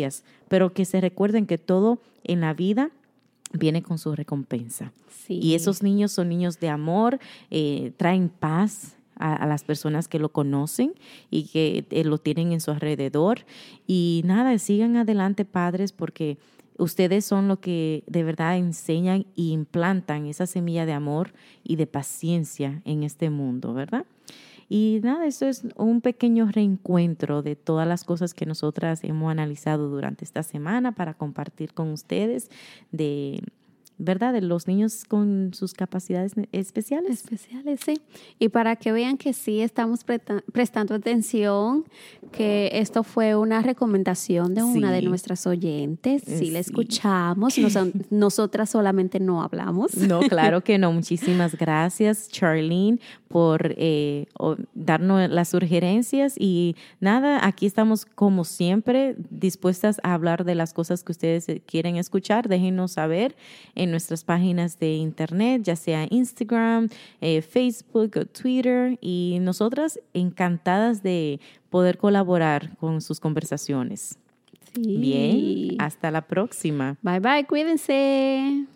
pero 0.48 0.72
que 0.72 0.85
se 0.85 1.00
recuerden 1.00 1.46
que 1.46 1.59
todo 1.59 2.00
en 2.24 2.40
la 2.40 2.55
vida 2.55 2.90
viene 3.52 3.83
con 3.83 3.98
su 3.98 4.14
recompensa. 4.14 4.92
Sí. 5.26 5.38
Y 5.42 5.55
esos 5.55 5.83
niños 5.83 6.12
son 6.12 6.28
niños 6.28 6.59
de 6.61 6.68
amor, 6.68 7.18
eh, 7.50 7.92
traen 7.96 8.28
paz 8.28 8.96
a, 9.16 9.35
a 9.35 9.46
las 9.46 9.64
personas 9.64 10.09
que 10.09 10.18
lo 10.18 10.31
conocen 10.31 10.94
y 11.31 11.44
que 11.44 11.85
eh, 11.90 12.05
lo 12.05 12.18
tienen 12.18 12.52
en 12.52 12.61
su 12.61 12.70
alrededor. 12.70 13.40
Y 13.87 14.22
nada, 14.24 14.59
sigan 14.59 14.96
adelante 14.96 15.44
padres 15.44 15.92
porque 15.92 16.38
ustedes 16.78 17.24
son 17.24 17.48
lo 17.48 17.61
que 17.61 18.05
de 18.07 18.24
verdad 18.24 18.57
enseñan 18.57 19.26
y 19.35 19.52
implantan 19.52 20.26
esa 20.26 20.46
semilla 20.46 20.87
de 20.87 20.92
amor 20.92 21.33
y 21.62 21.76
de 21.76 21.87
paciencia 21.87 22.83
en 22.85 23.02
este 23.02 23.31
mundo, 23.31 23.74
¿verdad? 23.74 24.07
Y 24.68 25.01
nada, 25.03 25.27
eso 25.27 25.46
es 25.46 25.62
un 25.77 26.01
pequeño 26.01 26.46
reencuentro 26.51 27.42
de 27.42 27.57
todas 27.57 27.87
las 27.87 28.05
cosas 28.05 28.35
que 28.35 28.46
nosotras 28.46 29.05
hemos 29.05 29.31
analizado 29.31 29.88
durante 29.88 30.25
esta 30.25 30.42
semana 30.42 30.92
para 30.92 31.14
compartir 31.14 31.72
con 31.75 31.90
ustedes 31.92 32.51
de, 32.90 33.42
¿verdad? 33.98 34.33
De 34.33 34.40
los 34.40 34.66
niños 34.66 35.05
con 35.05 35.51
sus 35.55 35.75
capacidades 35.75 36.33
especiales. 36.53 37.11
especiales, 37.22 37.81
sí. 37.85 38.01
Y 38.38 38.48
para 38.48 38.75
que 38.77 38.90
vean 38.90 39.16
que 39.18 39.33
sí 39.33 39.61
estamos 39.61 40.01
prestando 40.53 40.94
atención, 40.94 41.85
que 42.33 42.70
esto 42.72 43.05
fue 43.05 43.37
una 43.37 43.61
recomendación 43.62 44.55
de 44.55 44.62
una 44.62 44.90
de 44.90 45.03
nuestras 45.03 45.46
oyentes, 45.46 46.22
sí, 46.27 46.51
la 46.51 46.62
Sí. 46.62 46.70
escuchamos, 46.70 47.57
nos- 47.59 48.11
nosotras 48.11 48.70
solamente 48.70 49.20
no 49.20 49.42
hablamos. 49.42 49.96
No, 49.96 50.20
claro 50.20 50.61
que 50.64 50.79
no. 50.79 50.90
Muchísimas 50.92 51.55
gracias, 51.57 52.29
Charlene, 52.29 52.98
por 53.33 53.75
eh, 53.79 54.27
darnos 54.75 55.31
las 55.31 55.49
sugerencias. 55.49 56.35
Y 56.38 56.77
nada, 57.01 57.45
aquí 57.47 57.64
estamos 57.66 58.05
como 58.05 58.45
siempre 58.45 59.16
dispuestas 59.31 60.01
a 60.03 60.12
hablar 60.12 60.45
de 60.45 60.55
las 60.55 60.75
cosas 60.75 61.03
que 61.03 61.12
ustedes 61.12 61.49
eh, 61.49 61.62
quieren 61.64 61.97
escuchar. 61.97 62.49
Déjenos 62.49 62.92
saber 62.92 63.35
en 63.75 63.90
nuestras 63.90 64.23
páginas 64.23 64.79
de 64.79 64.95
internet, 64.95 65.62
ya 65.64 65.77
sea 65.77 66.07
Instagram, 66.11 66.90
eh, 67.23 67.40
Facebook 67.40 68.12
o 68.16 68.27
Twitter. 68.27 68.99
Y 69.01 69.38
nosotras 69.40 69.99
encantadas 70.12 71.03
de 71.03 71.40
poder 71.71 71.97
colaborar 71.97 72.77
con 72.77 73.01
sus 73.01 73.18
conversaciones. 73.18 74.18
Sí. 74.75 74.97
Bien, 74.99 75.81
hasta 75.81 76.11
la 76.11 76.23
próxima. 76.23 76.97
Bye 77.03 77.21
bye, 77.21 77.47
cuídense. 77.47 78.66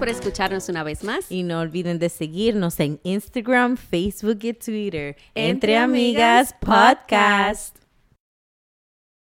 Por 0.00 0.08
escucharnos 0.08 0.70
una 0.70 0.82
vez 0.82 1.04
más. 1.04 1.30
Y 1.30 1.42
no 1.42 1.60
olviden 1.60 1.98
de 1.98 2.08
seguirnos 2.08 2.80
en 2.80 2.98
Instagram, 3.02 3.76
Facebook 3.76 4.38
y 4.40 4.54
Twitter. 4.54 5.14
Entre 5.34 5.76
Amigas 5.76 6.54
Podcast. 6.58 7.79